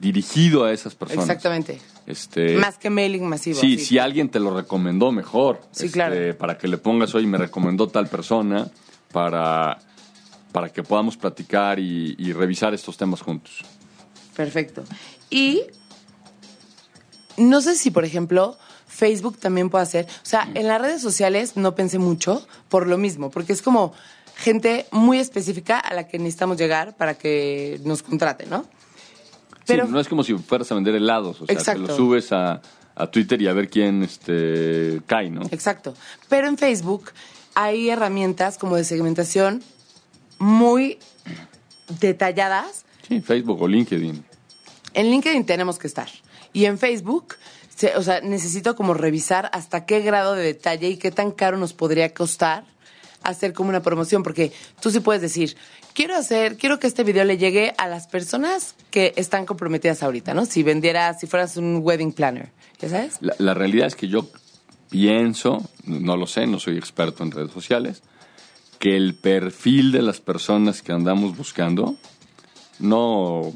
[0.00, 1.24] dirigido a esas personas.
[1.24, 1.80] Exactamente.
[2.06, 3.58] Este, Más que mailing masivo.
[3.60, 5.60] Sí, si alguien te lo recomendó, mejor.
[5.72, 6.38] Sí, Este, claro.
[6.38, 8.70] Para que le pongas, oye, me recomendó tal persona,
[9.12, 9.78] para,
[10.52, 13.60] para que podamos platicar y, y revisar estos temas juntos.
[14.34, 14.84] Perfecto.
[15.30, 15.62] Y
[17.36, 18.56] no sé si, por ejemplo,
[18.86, 20.06] Facebook también puede hacer.
[20.06, 23.92] O sea, en las redes sociales no pensé mucho por lo mismo, porque es como
[24.36, 28.64] gente muy específica a la que necesitamos llegar para que nos contrate, ¿no?
[29.66, 31.82] Pero- sí, no es como si fueras a vender helados, o sea, Exacto.
[31.82, 32.60] te lo subes a,
[32.94, 35.42] a Twitter y a ver quién este, cae, ¿no?
[35.50, 35.94] Exacto.
[36.28, 37.10] Pero en Facebook
[37.54, 39.62] hay herramientas como de segmentación
[40.38, 40.98] muy
[42.00, 42.84] detalladas.
[43.06, 44.24] Sí, Facebook o LinkedIn.
[44.94, 46.08] En LinkedIn tenemos que estar.
[46.52, 47.36] Y en Facebook,
[47.74, 51.56] se- o sea, necesito como revisar hasta qué grado de detalle y qué tan caro
[51.56, 52.64] nos podría costar
[53.22, 54.22] hacer como una promoción.
[54.22, 55.56] Porque tú sí puedes decir,
[55.94, 60.34] quiero hacer, quiero que este video le llegue a las personas que están comprometidas ahorita,
[60.34, 60.44] ¿no?
[60.46, 63.16] Si vendieras, si fueras un wedding planner, ¿ya sabes?
[63.20, 64.28] La, la realidad es que yo
[64.90, 68.02] pienso, no lo sé, no soy experto en redes sociales,
[68.78, 71.96] que el perfil de las personas que andamos buscando
[72.78, 73.52] no,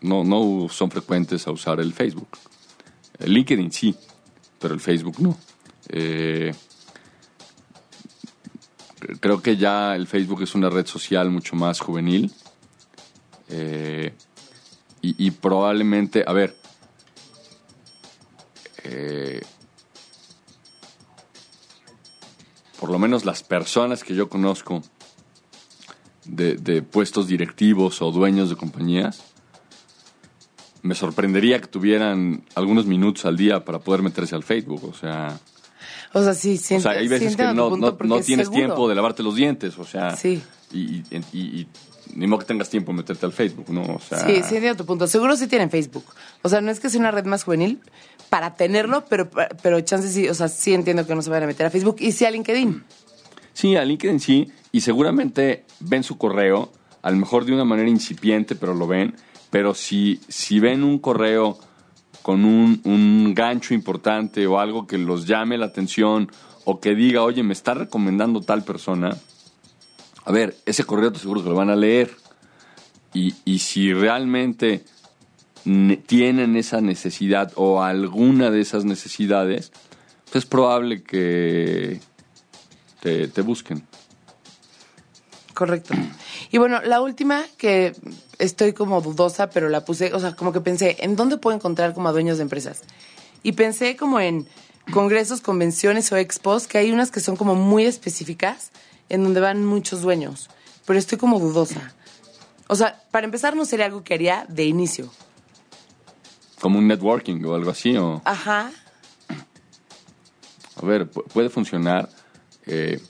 [0.00, 2.28] no, no son frecuentes a usar el Facebook.
[3.18, 3.94] El LinkedIn sí,
[4.60, 5.36] pero el Facebook no.
[5.88, 6.54] Eh,
[9.20, 12.32] creo que ya el Facebook es una red social mucho más juvenil.
[13.48, 14.12] Eh,
[15.00, 16.56] y, y probablemente, a ver,
[18.84, 19.40] eh,
[22.80, 24.82] por lo menos las personas que yo conozco
[26.24, 29.22] de, de puestos directivos o dueños de compañías,
[30.82, 34.84] me sorprendería que tuvieran algunos minutos al día para poder meterse al Facebook.
[34.84, 35.38] O sea,
[36.12, 38.66] O sea, sí, o sea hay veces que no, no, no es tienes seguro.
[38.66, 39.78] tiempo de lavarte los dientes.
[39.78, 40.40] O sea, Sí.
[40.72, 41.68] Y, y, y-
[42.14, 43.82] ni modo que tengas tiempo de meterte al Facebook, ¿no?
[43.82, 45.06] O sea, Sí, sí entiendo tu punto.
[45.06, 46.04] Seguro sí tienen Facebook.
[46.42, 47.80] O sea, no es que sea una red más juvenil
[48.30, 49.28] para tenerlo, pero,
[49.62, 51.96] pero chances sí, o sea, sí entiendo que no se van a meter a Facebook
[52.00, 52.82] y sí a LinkedIn.
[53.52, 57.88] Sí, a LinkedIn sí, y seguramente ven su correo, a lo mejor de una manera
[57.90, 59.14] incipiente, pero lo ven,
[59.50, 61.58] pero si, si ven un correo
[62.22, 66.30] con un, un gancho importante o algo que los llame la atención
[66.64, 69.16] o que diga, oye, me está recomendando tal persona,
[70.28, 72.14] a ver, ese correo te seguro que lo van a leer.
[73.14, 74.84] Y, si realmente
[75.64, 79.72] ne- tienen esa necesidad o alguna de esas necesidades,
[80.30, 82.00] pues es probable que
[83.00, 83.82] te, te busquen.
[85.54, 85.94] Correcto.
[86.50, 87.96] Y bueno, la última que
[88.38, 91.94] estoy como dudosa, pero la puse, o sea, como que pensé, ¿en dónde puedo encontrar
[91.94, 92.82] como a dueños de empresas?
[93.42, 94.46] Y pensé como en
[94.92, 98.72] congresos, convenciones o expos, que hay unas que son como muy específicas,
[99.08, 100.48] en donde van muchos dueños,
[100.86, 101.92] pero estoy como dudosa.
[102.68, 105.10] O sea, para empezar no sería algo que haría de inicio.
[106.60, 107.96] Como un networking o algo así.
[107.96, 108.70] O, Ajá.
[110.80, 112.08] a ver, pu- puede funcionar.
[112.66, 113.00] Eh,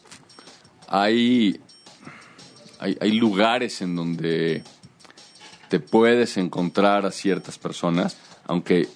[0.86, 1.60] hay,
[2.78, 4.62] hay, hay lugares en donde
[5.68, 8.88] te puedes encontrar a ciertas personas, aunque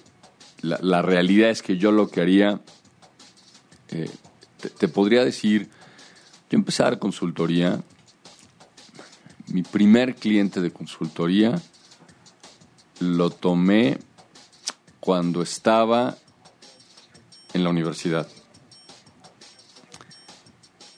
[0.61, 2.61] la, la realidad es que yo lo que haría,
[3.89, 4.09] eh,
[4.59, 5.69] te, te podría decir,
[6.53, 7.81] yo empecé a dar consultoría,
[9.47, 11.59] mi primer cliente de consultoría
[12.99, 13.97] lo tomé
[14.99, 16.15] cuando estaba
[17.55, 18.27] en la universidad.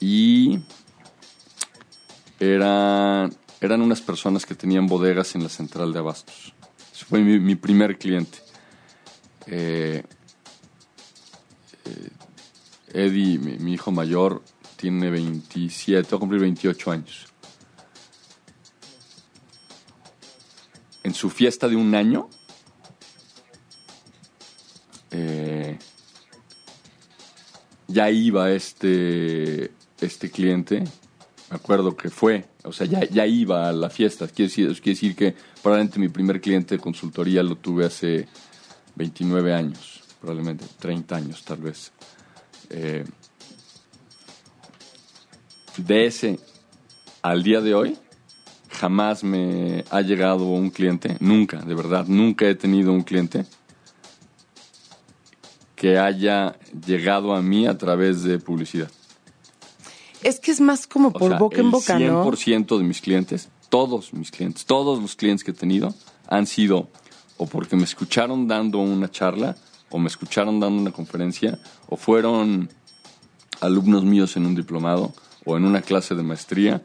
[0.02, 0.60] Y
[2.42, 6.54] eran, eran unas personas que tenían bodegas en la central de abastos.
[6.94, 8.40] Ese fue mi, primer cliente.
[9.48, 10.04] Eh,
[11.86, 12.10] eh,
[12.90, 14.44] Eddie, mi hijo mayor,
[14.76, 17.26] tiene 27, va a cumplir 28 años.
[21.04, 22.30] En su fiesta de un año,
[25.12, 25.78] eh,
[27.88, 30.84] ya iba este, este cliente,
[31.50, 34.28] me acuerdo que fue, o sea, ya, ya iba a la fiesta.
[34.28, 38.28] Quiere decir, quiere decir que probablemente mi primer cliente de consultoría lo tuve hace
[38.96, 41.92] 29 años, probablemente 30 años tal vez.
[42.70, 43.06] Eh,
[45.78, 46.40] de ese
[47.22, 47.98] al día de hoy,
[48.70, 53.46] jamás me ha llegado un cliente, nunca, de verdad, nunca he tenido un cliente
[55.76, 58.90] que haya llegado a mí a través de publicidad.
[60.24, 62.26] Es que es más como O por sea, boca en el boca, ¿no?
[62.26, 65.94] 100% de mis clientes, todos mis clientes, todos los clientes que he tenido
[66.28, 66.90] han sido
[67.38, 69.56] o porque me escucharon dando una charla,
[69.90, 72.70] o me escucharon dando una conferencia, o fueron
[73.62, 75.14] alumnos míos en un diplomado,
[75.46, 76.82] o en una clase de maestría,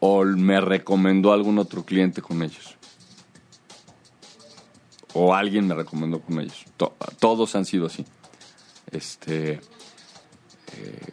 [0.00, 2.76] o me recomendó algún otro cliente con ellos.
[5.12, 6.64] O alguien me recomendó con ellos.
[6.76, 8.04] To- todos han sido así.
[8.90, 9.52] Este.
[10.72, 11.12] eh,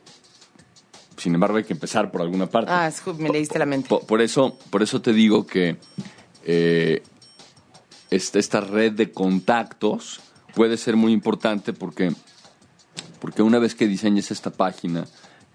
[1.17, 2.71] sin embargo, hay que empezar por alguna parte.
[2.71, 3.87] Ah, me leíste la mente.
[3.89, 5.77] Por, por eso, por eso te digo que
[6.43, 7.03] eh,
[8.09, 10.19] esta, esta red de contactos
[10.55, 12.11] puede ser muy importante porque,
[13.19, 15.05] porque una vez que diseñes esta página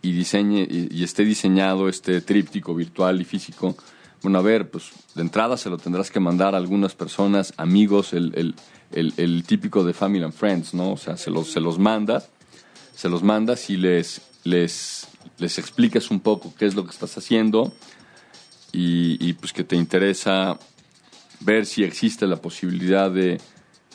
[0.09, 3.77] y, diseñe, y, y esté diseñado este tríptico virtual y físico,
[4.23, 8.13] bueno, a ver, pues de entrada se lo tendrás que mandar a algunas personas, amigos,
[8.13, 8.55] el, el-
[8.93, 10.93] el- el típico de Family and Friends, ¿no?
[10.93, 12.29] O sea, se los, se los mandas,
[12.95, 15.07] se los mandas y les, les,
[15.39, 17.73] les explicas un poco qué es lo que estás haciendo
[18.73, 20.59] y, y, pues que te interesa
[21.41, 23.41] ver si existe la posibilidad de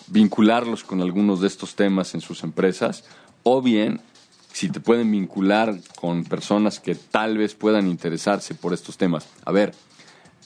[0.08, 3.04] vincularlos con algunos de estos temas en sus empresas
[3.44, 4.02] o bien
[4.54, 9.28] si te pueden vincular con personas que tal vez puedan interesarse por estos temas.
[9.46, 9.74] A ver,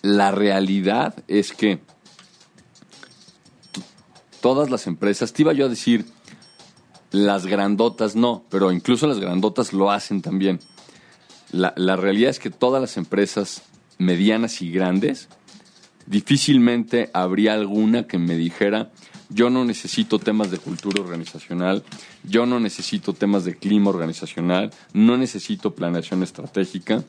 [0.02, 1.80] la realidad es que
[4.42, 6.06] todas las empresas, te iba yo a decir,
[7.12, 10.60] las grandotas no, pero incluso las grandotas lo hacen también.
[11.52, 13.64] La, la realidad es que todas las empresas
[13.98, 15.30] medianas y grandes,
[16.06, 18.92] difícilmente habría alguna que me dijera,
[19.30, 21.84] yo no necesito temas de cultura organizacional,
[22.24, 27.04] yo no necesito temas de clima organizacional, no necesito planeación estratégica,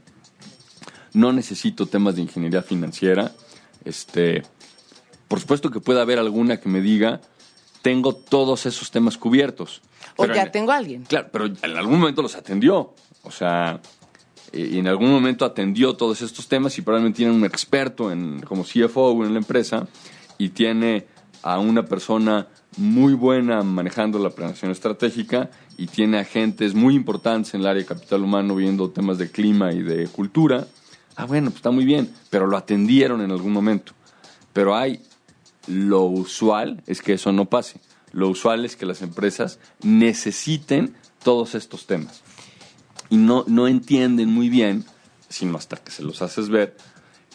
[1.12, 3.32] no necesito temas de ingeniería financiera.
[3.84, 4.42] Este,
[5.28, 7.20] por supuesto que puede haber alguna que me diga,
[7.82, 9.80] tengo todos esos temas cubiertos.
[10.16, 11.04] O Pero ya en- tengo a alguien.
[11.04, 12.94] Claro, pero en algún momento los atendió.
[13.22, 13.80] O sea,
[14.52, 18.40] eh, y en algún momento atendió todos estos temas y probablemente tiene un experto en,
[18.40, 19.86] como CFO en la empresa
[20.38, 21.06] y tiene
[21.46, 27.60] a una persona muy buena manejando la planeación estratégica y tiene agentes muy importantes en
[27.60, 30.66] el área de capital humano viendo temas de clima y de cultura.
[31.14, 33.92] Ah, bueno, pues está muy bien, pero lo atendieron en algún momento.
[34.52, 35.00] Pero hay
[35.68, 37.80] lo usual es que eso no pase.
[38.10, 42.22] Lo usual es que las empresas necesiten todos estos temas.
[43.08, 44.84] Y no, no entienden muy bien,
[45.28, 46.76] sino hasta que se los haces ver,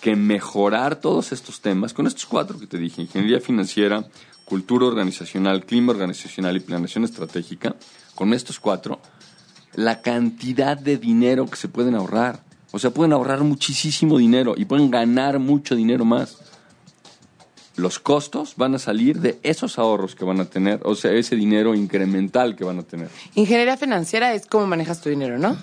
[0.01, 4.05] que mejorar todos estos temas, con estos cuatro que te dije, ingeniería financiera,
[4.45, 7.75] cultura organizacional, clima organizacional y planeación estratégica,
[8.15, 8.99] con estos cuatro,
[9.75, 12.43] la cantidad de dinero que se pueden ahorrar.
[12.71, 16.37] O sea, pueden ahorrar muchísimo dinero y pueden ganar mucho dinero más
[17.75, 21.35] los costos van a salir de esos ahorros que van a tener, o sea, ese
[21.35, 23.09] dinero incremental que van a tener.
[23.35, 25.57] Ingeniería financiera es cómo manejas tu dinero, ¿no?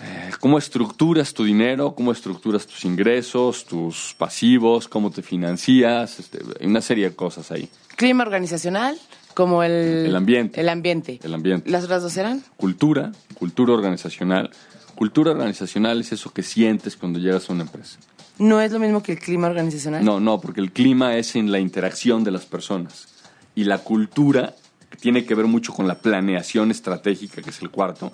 [0.00, 1.94] Eh, ¿Cómo estructuras tu dinero?
[1.94, 4.88] ¿Cómo estructuras tus ingresos, tus pasivos?
[4.88, 6.20] ¿Cómo te financias?
[6.20, 7.68] Este, hay una serie de cosas ahí.
[7.96, 8.96] Clima organizacional,
[9.34, 10.06] como el...
[10.06, 10.60] El ambiente.
[10.60, 11.18] El ambiente.
[11.22, 11.68] El ambiente.
[11.70, 12.44] ¿Las otras dos eran?
[12.56, 14.50] Cultura, cultura organizacional.
[14.94, 17.98] Cultura organizacional es eso que sientes cuando llegas a una empresa.
[18.38, 20.04] ¿No es lo mismo que el clima organizacional?
[20.04, 23.08] No, no, porque el clima es en la interacción de las personas.
[23.56, 24.54] Y la cultura
[25.00, 28.12] tiene que ver mucho con la planeación estratégica, que es el cuarto.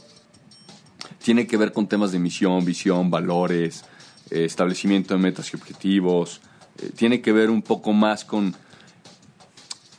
[1.25, 3.85] Tiene que ver con temas de misión, visión, valores,
[4.31, 6.43] eh, establecimiento de metas y objetivos.
[6.83, 8.55] Eh, tiene que ver un poco más con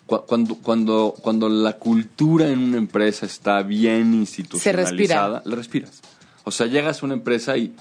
[0.05, 6.01] cu- cuando, cuando, cuando la cultura en una empresa está bien institucionalizada, la respiras.
[6.43, 7.73] O sea, llegas a una empresa y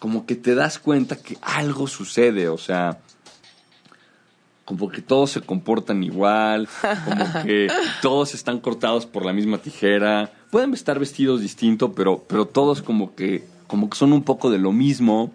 [0.00, 2.98] como que te das cuenta que algo sucede, o sea,
[4.64, 6.68] como que todos se comportan igual,
[7.04, 7.68] como que
[8.02, 13.14] todos están cortados por la misma tijera, pueden estar vestidos distinto, pero, pero todos como
[13.14, 15.32] que, como que son un poco de lo mismo,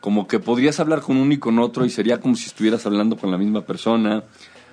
[0.00, 3.16] como que podrías hablar con uno y con otro y sería como si estuvieras hablando
[3.16, 4.22] con la misma persona,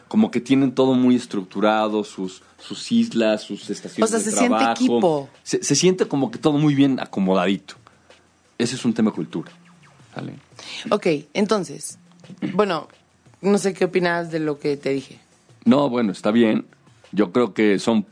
[0.08, 4.38] como que tienen todo muy estructurado, sus, sus islas, sus estaciones O sea, de se
[4.38, 4.72] siente trabajo.
[4.74, 5.30] equipo.
[5.42, 7.76] Se, se siente como que todo muy bien acomodadito.
[8.60, 9.52] Ese es un tema de cultura.
[10.14, 10.34] ¿sale?
[10.92, 11.98] Ok, entonces,
[12.54, 12.88] bueno,
[13.42, 15.18] no sé qué opinas de lo que te dije.
[15.66, 16.68] No, bueno, está bien.
[17.12, 18.06] Yo creo que son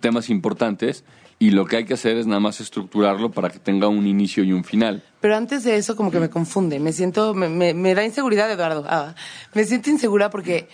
[0.00, 1.04] temas importantes
[1.38, 4.42] y lo que hay que hacer es nada más estructurarlo para que tenga un inicio
[4.44, 5.04] y un final.
[5.20, 6.80] Pero antes de eso, como que me confunde.
[6.80, 8.84] Me siento, me, me- me da inseguridad, Eduardo.
[8.88, 9.14] Ah,
[9.54, 10.68] me siento insegura porque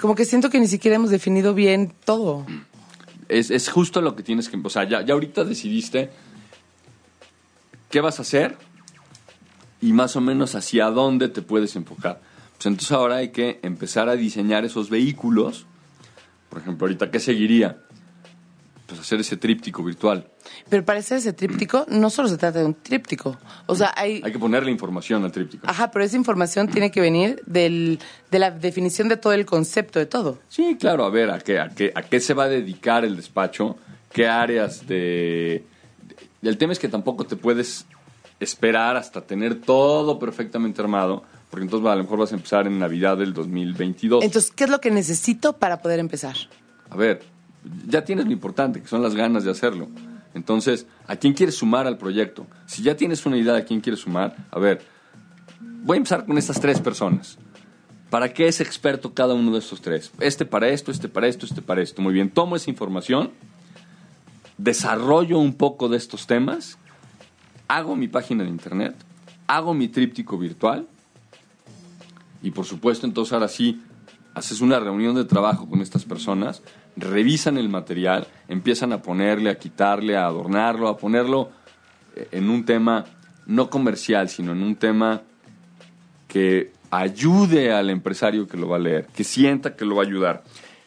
[0.00, 2.44] como que siento que ni siquiera hemos definido bien todo.
[3.28, 4.58] Es, es justo lo que tienes que...
[4.62, 6.10] O sea, ya, ya ahorita decidiste
[7.90, 8.56] qué vas a hacer
[9.80, 12.20] y más o menos hacia dónde te puedes enfocar.
[12.56, 15.66] Pues entonces ahora hay que empezar a diseñar esos vehículos.
[16.48, 17.78] Por ejemplo, ahorita, ¿qué seguiría?
[18.90, 20.28] Pues hacer ese tríptico virtual.
[20.68, 23.38] Pero para hacer ese tríptico, no solo se trata de un tríptico.
[23.66, 24.20] O sea, hay...
[24.24, 25.64] Hay que ponerle información al tríptico.
[25.68, 28.00] Ajá, pero esa información tiene que venir del,
[28.32, 30.40] de la definición de todo el concepto de todo.
[30.48, 33.14] Sí, claro, a ver, ¿a qué, a, qué, ¿a qué se va a dedicar el
[33.14, 33.76] despacho?
[34.12, 35.64] ¿Qué áreas de...?
[36.42, 37.86] de- El tema es que tampoco te puedes
[38.40, 42.78] esperar hasta tener todo perfectamente armado, porque entonces a lo mejor vas a empezar en
[42.78, 44.24] Navidad del 2022.
[44.24, 46.34] Entonces, ¿qué es lo que necesito para poder empezar?
[46.88, 47.22] A ver,
[47.86, 49.88] ya tienes lo importante, que son las ganas de hacerlo.
[50.34, 52.46] Entonces, ¿a quién quieres sumar al proyecto?
[52.66, 54.82] Si ya tienes una idea de a quién quieres sumar, a ver,
[55.82, 57.38] voy a empezar con estas tres personas.
[58.10, 60.10] ¿Para qué es experto cada uno de estos tres?
[60.18, 62.02] Este para esto, este para esto, este para esto.
[62.02, 63.30] Muy bien, tomo esa información,
[64.58, 66.78] desarrollo un poco de estos temas,
[67.68, 68.96] hago mi página de internet,
[69.46, 70.88] hago mi tríptico virtual
[72.42, 73.80] y por supuesto entonces ahora sí
[74.34, 76.62] haces una reunión de trabajo con estas personas,
[77.00, 81.50] revisan el material, empiezan a ponerle, a quitarle, a adornarlo, a ponerlo
[82.14, 83.06] eh, en un tema
[83.46, 85.22] no comercial, sino en un tema
[86.28, 90.06] que ayude al empresario que lo va a leer, que sienta que lo va a
[90.06, 90.44] ayudar.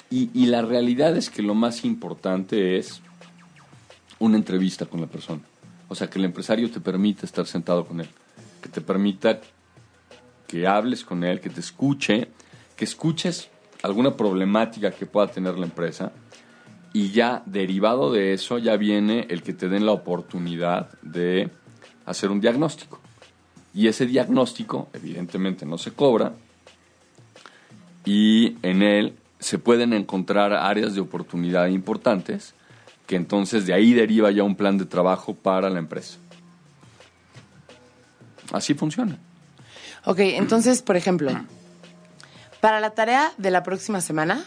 [0.10, 3.02] Y, y la realidad es que lo más importante es
[4.20, 5.42] una entrevista con la persona.
[5.90, 8.08] O sea, que el empresario te permita estar sentado con él,
[8.62, 9.42] que te permita
[10.48, 12.30] que hables con él, que te escuche,
[12.76, 13.50] que escuches
[13.84, 16.12] alguna problemática que pueda tener la empresa
[16.94, 21.52] y ya derivado de eso ya viene el que te den la oportunidad de
[22.06, 23.00] hacer un diagnóstico.
[23.74, 26.34] Y ese diagnóstico evidentemente no se cobra
[28.06, 32.54] y en él se pueden encontrar áreas de oportunidad importantes
[33.06, 36.18] que entonces de ahí deriva ya un plan de trabajo para la empresa.
[38.54, 39.18] Así funciona.
[40.06, 41.32] Ok, entonces, por ejemplo,
[42.64, 44.42] para la tarea de la próxima semana,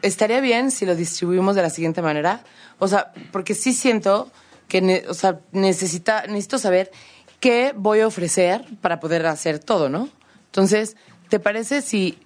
[0.00, 2.44] estaría bien si lo distribuimos de la siguiente manera.
[2.78, 4.30] O sea, porque sí siento
[4.68, 6.92] que ne- o sea, necesita, necesito saber
[7.40, 10.08] qué voy a ofrecer para poder hacer todo, ¿no?
[10.44, 10.96] Entonces,
[11.30, 12.16] ¿te parece si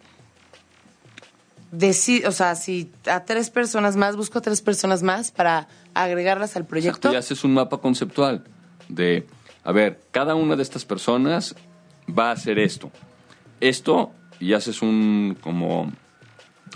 [1.73, 6.57] deci- o sea, si a tres personas más, busco a tres personas más para agregarlas
[6.57, 7.09] al proyecto?
[7.09, 8.45] Exacto, y haces un mapa conceptual
[8.91, 9.27] de,
[9.65, 11.55] a ver, cada una de estas personas
[12.07, 12.91] va a hacer esto.
[13.61, 15.93] Esto, y haces un como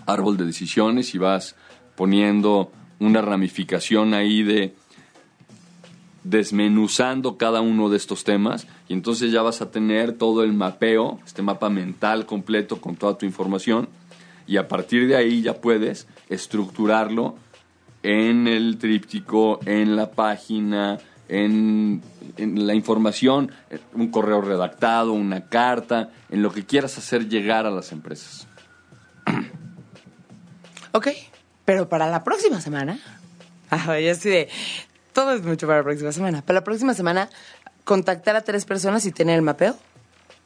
[0.07, 1.57] árbol de decisiones y vas
[1.97, 4.74] poniendo una ramificación ahí de
[6.24, 11.20] desmenuzando cada uno de estos temas y entonces ya vas a tener todo el mapeo,
[11.24, 13.89] este mapa mental completo con toda tu información
[14.47, 17.37] y a partir de ahí ya puedes estructurarlo
[18.03, 22.02] en el tríptico, en la página, en,
[22.36, 23.50] en la información,
[23.94, 28.46] un correo redactado, una carta, en lo que quieras hacer llegar a las empresas.
[30.92, 31.08] Ok,
[31.64, 32.98] pero para la próxima semana.
[33.70, 34.48] Ah, ya estoy de.
[35.12, 36.42] Todo es mucho para la próxima semana.
[36.42, 37.28] Para la próxima semana,
[37.84, 39.76] contactar a tres personas y tener el mapeo.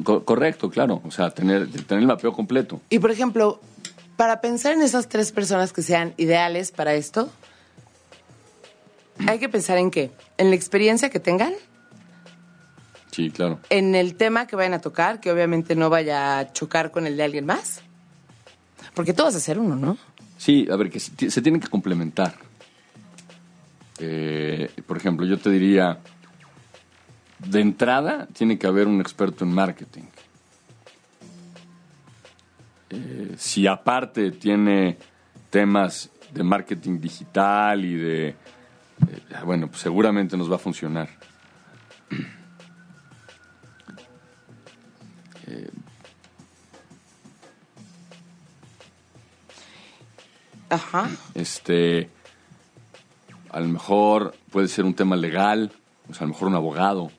[0.05, 2.81] Co- correcto, claro, o sea, tener, tener el mapeo completo.
[2.89, 3.61] Y por ejemplo,
[4.17, 7.31] para pensar en esas tres personas que sean ideales para esto,
[9.27, 10.11] hay que pensar en qué?
[10.37, 11.53] En la experiencia que tengan,
[13.11, 13.59] Sí, claro.
[13.71, 17.17] en el tema que vayan a tocar, que obviamente no vaya a chocar con el
[17.17, 17.81] de alguien más.
[18.95, 19.99] Porque tú vas a ser uno, ¿no?
[20.37, 22.35] Sí, a ver, que se, se tienen que complementar.
[23.99, 25.99] Eh, por ejemplo, yo te diría,
[27.41, 30.05] de entrada tiene que haber un experto en marketing.
[32.91, 34.97] Eh, si aparte tiene
[35.51, 38.37] temas de marketing digital y de...
[39.07, 41.09] eh, bueno, pues seguramente nos va a funcionar.
[50.71, 51.09] Ajá.
[51.35, 52.11] Este,
[53.51, 55.73] a lo mejor puede ser un tema legal,
[56.09, 57.11] o sea, a lo mejor un abogado,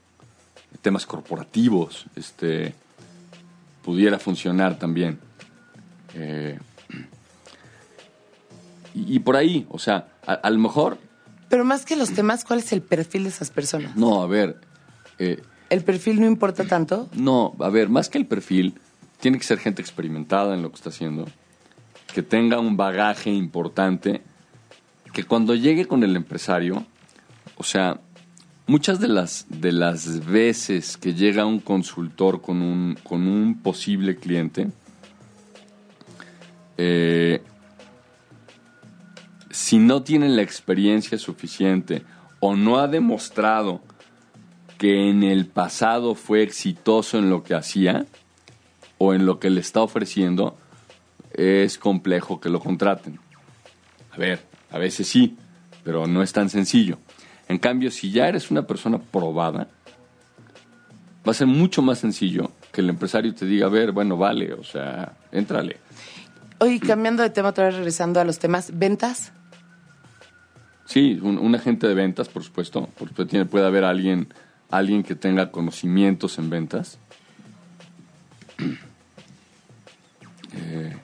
[0.81, 2.75] temas corporativos, este,
[3.83, 5.19] pudiera funcionar también.
[6.13, 6.59] Eh,
[8.93, 10.99] y, y por ahí, o sea, a, a lo mejor,
[11.49, 13.95] Pero más que los temas, ¿cuál es el perfil de esas personas?
[13.95, 14.59] no, a ver,
[15.17, 17.09] eh, ¿El perfil no importa tanto?
[17.13, 18.75] no, a ver, más que el perfil,
[19.19, 21.25] tiene que ser gente experimentada en lo que está haciendo,
[22.13, 24.21] que tenga un bagaje importante,
[25.13, 26.85] que cuando llegue con el empresario,
[27.57, 27.99] o sea,
[28.67, 34.15] muchas de las, de las veces que llega un consultor con un, con un posible
[34.15, 34.69] cliente,
[36.77, 37.41] eh,
[39.59, 42.03] si no tienen la experiencia suficiente
[42.39, 43.81] o no ha demostrado
[44.77, 48.05] que en el pasado fue exitoso en lo que hacía
[48.99, 50.57] o en lo que le está ofreciendo,
[51.33, 53.19] es complejo que lo contraten.
[54.11, 55.35] A ver, a veces sí,
[55.83, 56.97] pero no es tan sencillo.
[57.49, 59.67] En cambio, si ya eres una persona probada,
[61.27, 64.53] va a ser mucho más sencillo que el empresario te diga, a ver, bueno, vale,
[64.53, 65.81] o sea, éntrale.
[66.59, 69.33] Oye, cambiando de tema, otra vez regresando a los temas, ¿ventas?
[70.89, 74.27] Sí, un, un agente de ventas, por supuesto, porque tiene, puede haber alguien,
[74.71, 76.97] alguien que tenga conocimientos en ventas.
[80.51, 80.95] Eh,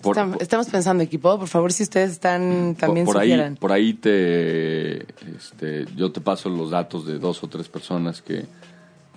[0.00, 3.92] por- Estamos pensando, equipo, por favor, si ustedes están también por, por ahí, por ahí
[3.92, 5.02] te,
[5.36, 8.46] este, yo te paso los datos de dos o tres personas que,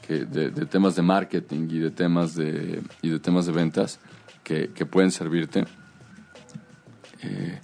[0.05, 3.99] que de, de temas de marketing y de temas de y de temas de ventas
[4.43, 5.63] que, que pueden servirte.
[7.23, 7.59] Eh,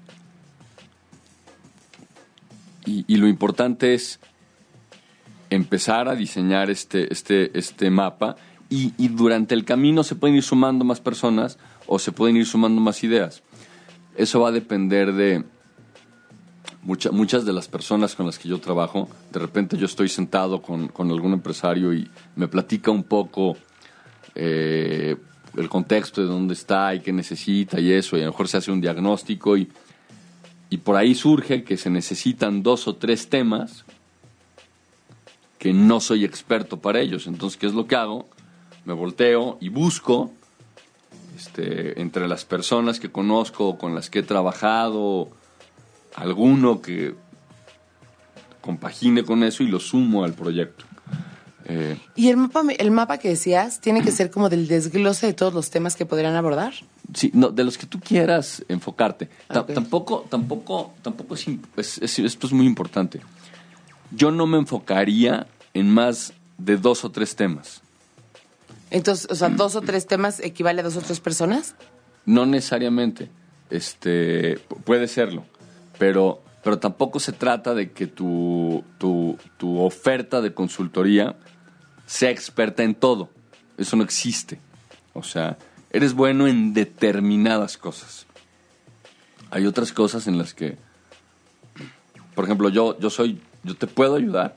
[2.85, 4.19] y, y lo importante es
[5.49, 8.35] empezar a diseñar este, este, este mapa
[8.69, 11.57] y, y durante el camino se pueden ir sumando más personas
[11.87, 13.43] o se pueden ir sumando más ideas.
[14.15, 15.43] Eso va a depender de
[16.83, 19.09] mucha- muchas de las personas con las que yo trabajo.
[19.31, 23.57] De repente yo estoy sentado con, con algún empresario y me platica un poco
[24.35, 25.17] eh,
[25.57, 28.55] el contexto de dónde está y qué necesita y eso, y a lo mejor se
[28.57, 29.67] hace un diagnóstico y,
[30.71, 33.83] y por ahí surge que se necesitan dos o tres temas
[35.59, 37.27] que no soy experto para ellos.
[37.27, 38.29] Entonces, ¿qué es lo que hago?
[38.85, 40.31] Me volteo y busco
[41.35, 45.29] este, entre las personas que conozco con las que he trabajado,
[46.15, 47.15] alguno que
[48.61, 50.85] compagine con eso y lo sumo al proyecto.
[51.65, 55.33] Eh, ¿Y el mapa, el mapa que decías tiene que ser como del desglose de
[55.33, 56.73] todos los temas que podrían abordar?
[57.13, 59.29] Sí, no, de los que tú quieras enfocarte.
[59.47, 61.45] Tampoco, tampoco, tampoco es,
[61.77, 63.21] es- es- esto es muy importante.
[64.11, 67.81] Yo no me enfocaría en más de dos o tres temas.
[68.89, 71.75] Entonces, o sea, dos o tres temas equivale a dos o tres personas.
[72.25, 73.29] No necesariamente.
[73.69, 75.45] Este, pu- puede serlo.
[75.97, 81.35] Pero, pero tampoco se trata de que tu, tu, tu oferta de consultoría
[82.11, 83.29] sea experta en todo.
[83.77, 84.59] Eso no existe.
[85.13, 85.57] O sea,
[85.91, 88.25] eres bueno en determinadas cosas.
[89.49, 90.77] Hay otras cosas en las que,
[92.35, 94.55] por ejemplo, yo, yo soy, yo te puedo ayudar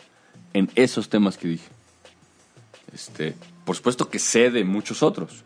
[0.52, 1.68] en esos temas que dije.
[2.92, 3.34] Este,
[3.64, 5.44] por supuesto que sé de muchos otros.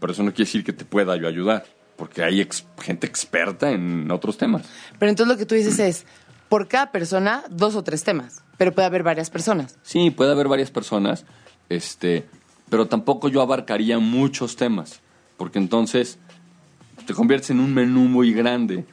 [0.00, 3.70] Pero eso no quiere decir que te pueda yo ayudar, porque hay ex- gente experta
[3.70, 4.62] en otros temas.
[4.98, 6.06] Pero entonces lo que tú dices es,
[6.48, 8.42] por cada persona, dos o tres temas.
[8.60, 9.78] Pero puede haber varias personas.
[9.82, 11.24] Sí, puede haber varias personas,
[11.70, 12.26] este,
[12.68, 15.00] pero tampoco yo abarcaría muchos temas,
[15.38, 16.18] porque entonces
[17.06, 18.84] te conviertes en un menú muy grande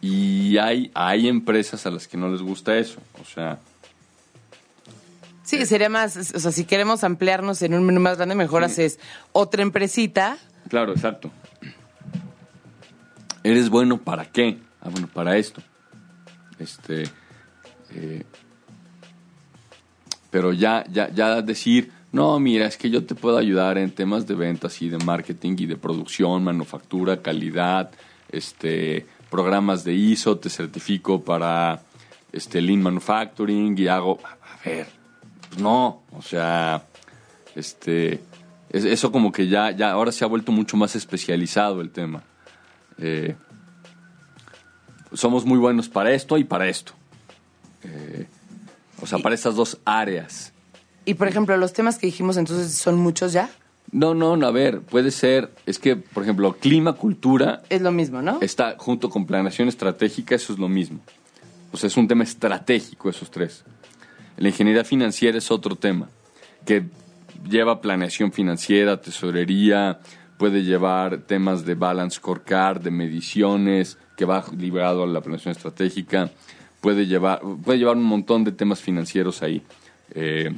[0.00, 3.00] y hay, hay empresas a las que no les gusta eso.
[3.20, 3.58] O sea,
[5.42, 9.00] Sí, sería más, o sea, si queremos ampliarnos en un menú más grande, mejor haces
[9.32, 10.38] otra empresita.
[10.68, 11.32] claro, exacto.
[13.42, 14.58] ¿Eres bueno para qué?
[14.80, 15.60] Ah, bueno, para esto.
[16.60, 17.10] Este,
[17.90, 18.22] eh,
[20.36, 24.26] pero ya, ya, ya decir, no, mira, es que yo te puedo ayudar en temas
[24.26, 27.90] de ventas y de marketing y de producción, manufactura, calidad,
[28.30, 31.80] este, programas de ISO, te certifico para
[32.32, 34.88] este lean manufacturing y hago, a ver,
[35.48, 36.84] pues no, o sea,
[37.54, 38.20] este,
[38.68, 42.24] es- eso como que ya, ya ahora se ha vuelto mucho más especializado el tema.
[42.98, 43.34] Eh,
[45.14, 46.92] somos muy buenos para esto y para esto.
[49.06, 50.52] O sea, para esas dos áreas.
[51.04, 53.48] Y por ejemplo, los temas que dijimos entonces son muchos ya.
[53.92, 57.92] No, no, no, a ver, puede ser, es que, por ejemplo, clima, cultura, Es lo
[57.92, 58.40] mismo, ¿no?
[58.40, 60.98] está junto con planeación estratégica, eso es lo mismo.
[61.70, 63.62] O sea, es un tema estratégico esos tres.
[64.38, 66.08] La ingeniería financiera es otro tema,
[66.64, 66.86] que
[67.48, 70.00] lleva planeación financiera, tesorería,
[70.36, 76.32] puede llevar temas de balance scorecard, de mediciones, que va ligado a la planeación estratégica,
[76.80, 79.62] puede llevar, puede llevar un montón de temas financieros ahí.
[80.14, 80.50] Eh,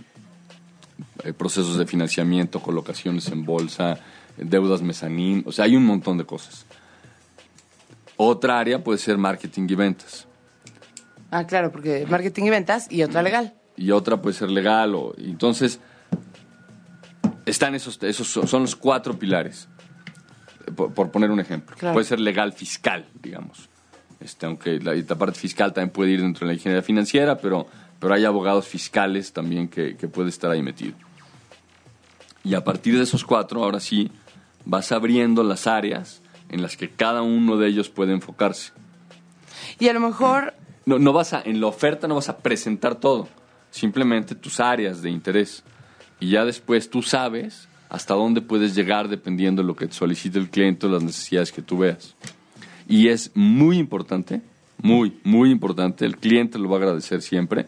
[1.24, 3.98] eh, procesos de financiamiento, colocaciones en bolsa,
[4.36, 6.64] deudas mezanín, o sea, hay un montón de cosas.
[8.16, 10.26] Otra área puede ser marketing y ventas.
[11.30, 13.54] Ah, claro, porque marketing y ventas y otra legal.
[13.76, 14.94] y otra puede ser legal.
[14.94, 15.80] O, entonces,
[17.46, 19.68] están esos, esos son son los cuatro pilares,
[20.74, 21.76] por, por poner un ejemplo.
[21.76, 21.94] Claro.
[21.94, 23.68] Puede ser legal fiscal, digamos.
[24.20, 27.66] Este, aunque la, la parte fiscal también puede ir dentro de la ingeniería financiera, pero,
[28.00, 30.94] pero hay abogados fiscales también que, que puede estar ahí metido.
[32.44, 34.10] Y a partir de esos cuatro, ahora sí,
[34.64, 38.72] vas abriendo las áreas en las que cada uno de ellos puede enfocarse.
[39.78, 40.54] Y a lo mejor,
[40.86, 43.28] No, no vas a, en la oferta no vas a presentar todo,
[43.70, 45.62] simplemente tus áreas de interés.
[46.18, 50.38] Y ya después tú sabes hasta dónde puedes llegar dependiendo de lo que te solicite
[50.38, 52.14] el cliente o las necesidades que tú veas.
[52.88, 54.40] Y es muy importante,
[54.82, 57.66] muy, muy importante, el cliente lo va a agradecer siempre,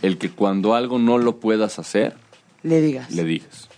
[0.00, 2.16] el que cuando algo no lo puedas hacer,
[2.62, 3.10] le digas.
[3.12, 3.68] le digas.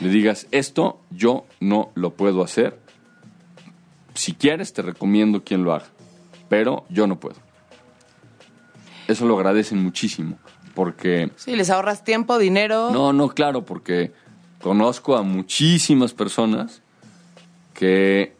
[0.00, 2.78] Le digas, esto yo no lo puedo hacer.
[4.14, 5.86] Si quieres, te recomiendo quien lo haga.
[6.48, 7.36] Pero yo no puedo.
[9.08, 10.38] Eso lo agradecen muchísimo.
[10.74, 12.90] Porque, Sí, les ahorras tiempo, dinero.
[12.92, 14.12] no, no, claro, porque
[14.60, 16.82] conozco a muchísimas personas
[17.72, 18.35] que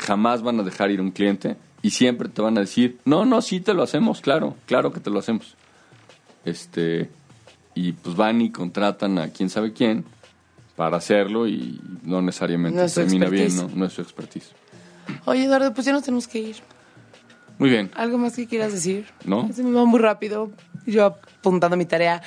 [0.00, 3.40] jamás van a dejar ir un cliente y siempre te van a decir, no, no,
[3.42, 5.56] sí te lo hacemos, claro, claro que te lo hacemos.
[6.44, 7.10] Este,
[7.74, 10.04] y pues van y contratan a quién sabe quién
[10.76, 13.54] para hacerlo y no necesariamente No termina bien.
[13.56, 13.70] ¿no?
[13.74, 14.52] no es su expertise.
[15.26, 16.56] Oye, Eduardo, pues ya nos tenemos que ir.
[17.58, 19.06] Muy bien, ¿Algo más que quieras decir?
[19.24, 19.50] ¿No?
[19.52, 20.50] Se me va muy rápido.
[20.86, 22.22] Yo apuntando mi tarea.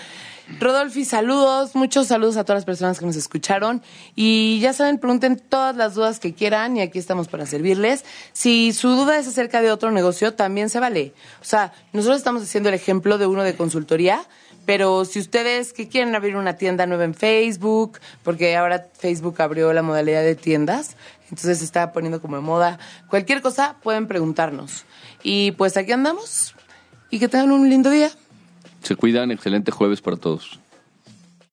[0.60, 3.82] Rodolfi, saludos, muchos saludos a todas las personas que nos escucharon.
[4.16, 8.06] Y ya saben, pregunten todas las dudas que quieran y aquí estamos para servirles.
[8.32, 11.14] Si su duda es acerca de otro negocio, también se vale.
[11.41, 14.22] O sea, nosotros estamos haciendo el ejemplo de uno de consultoría,
[14.66, 19.74] pero si ustedes que quieren abrir una tienda nueva en Facebook, porque ahora Facebook abrió
[19.74, 22.80] la modalidad de tiendas, entonces se está poniendo como de moda,
[23.10, 24.86] cualquier cosa pueden preguntarnos.
[25.24, 26.56] Y pues aquí andamos
[27.10, 28.12] y que tengan un lindo día.
[28.84, 30.60] Se cuidan, excelente jueves para todos.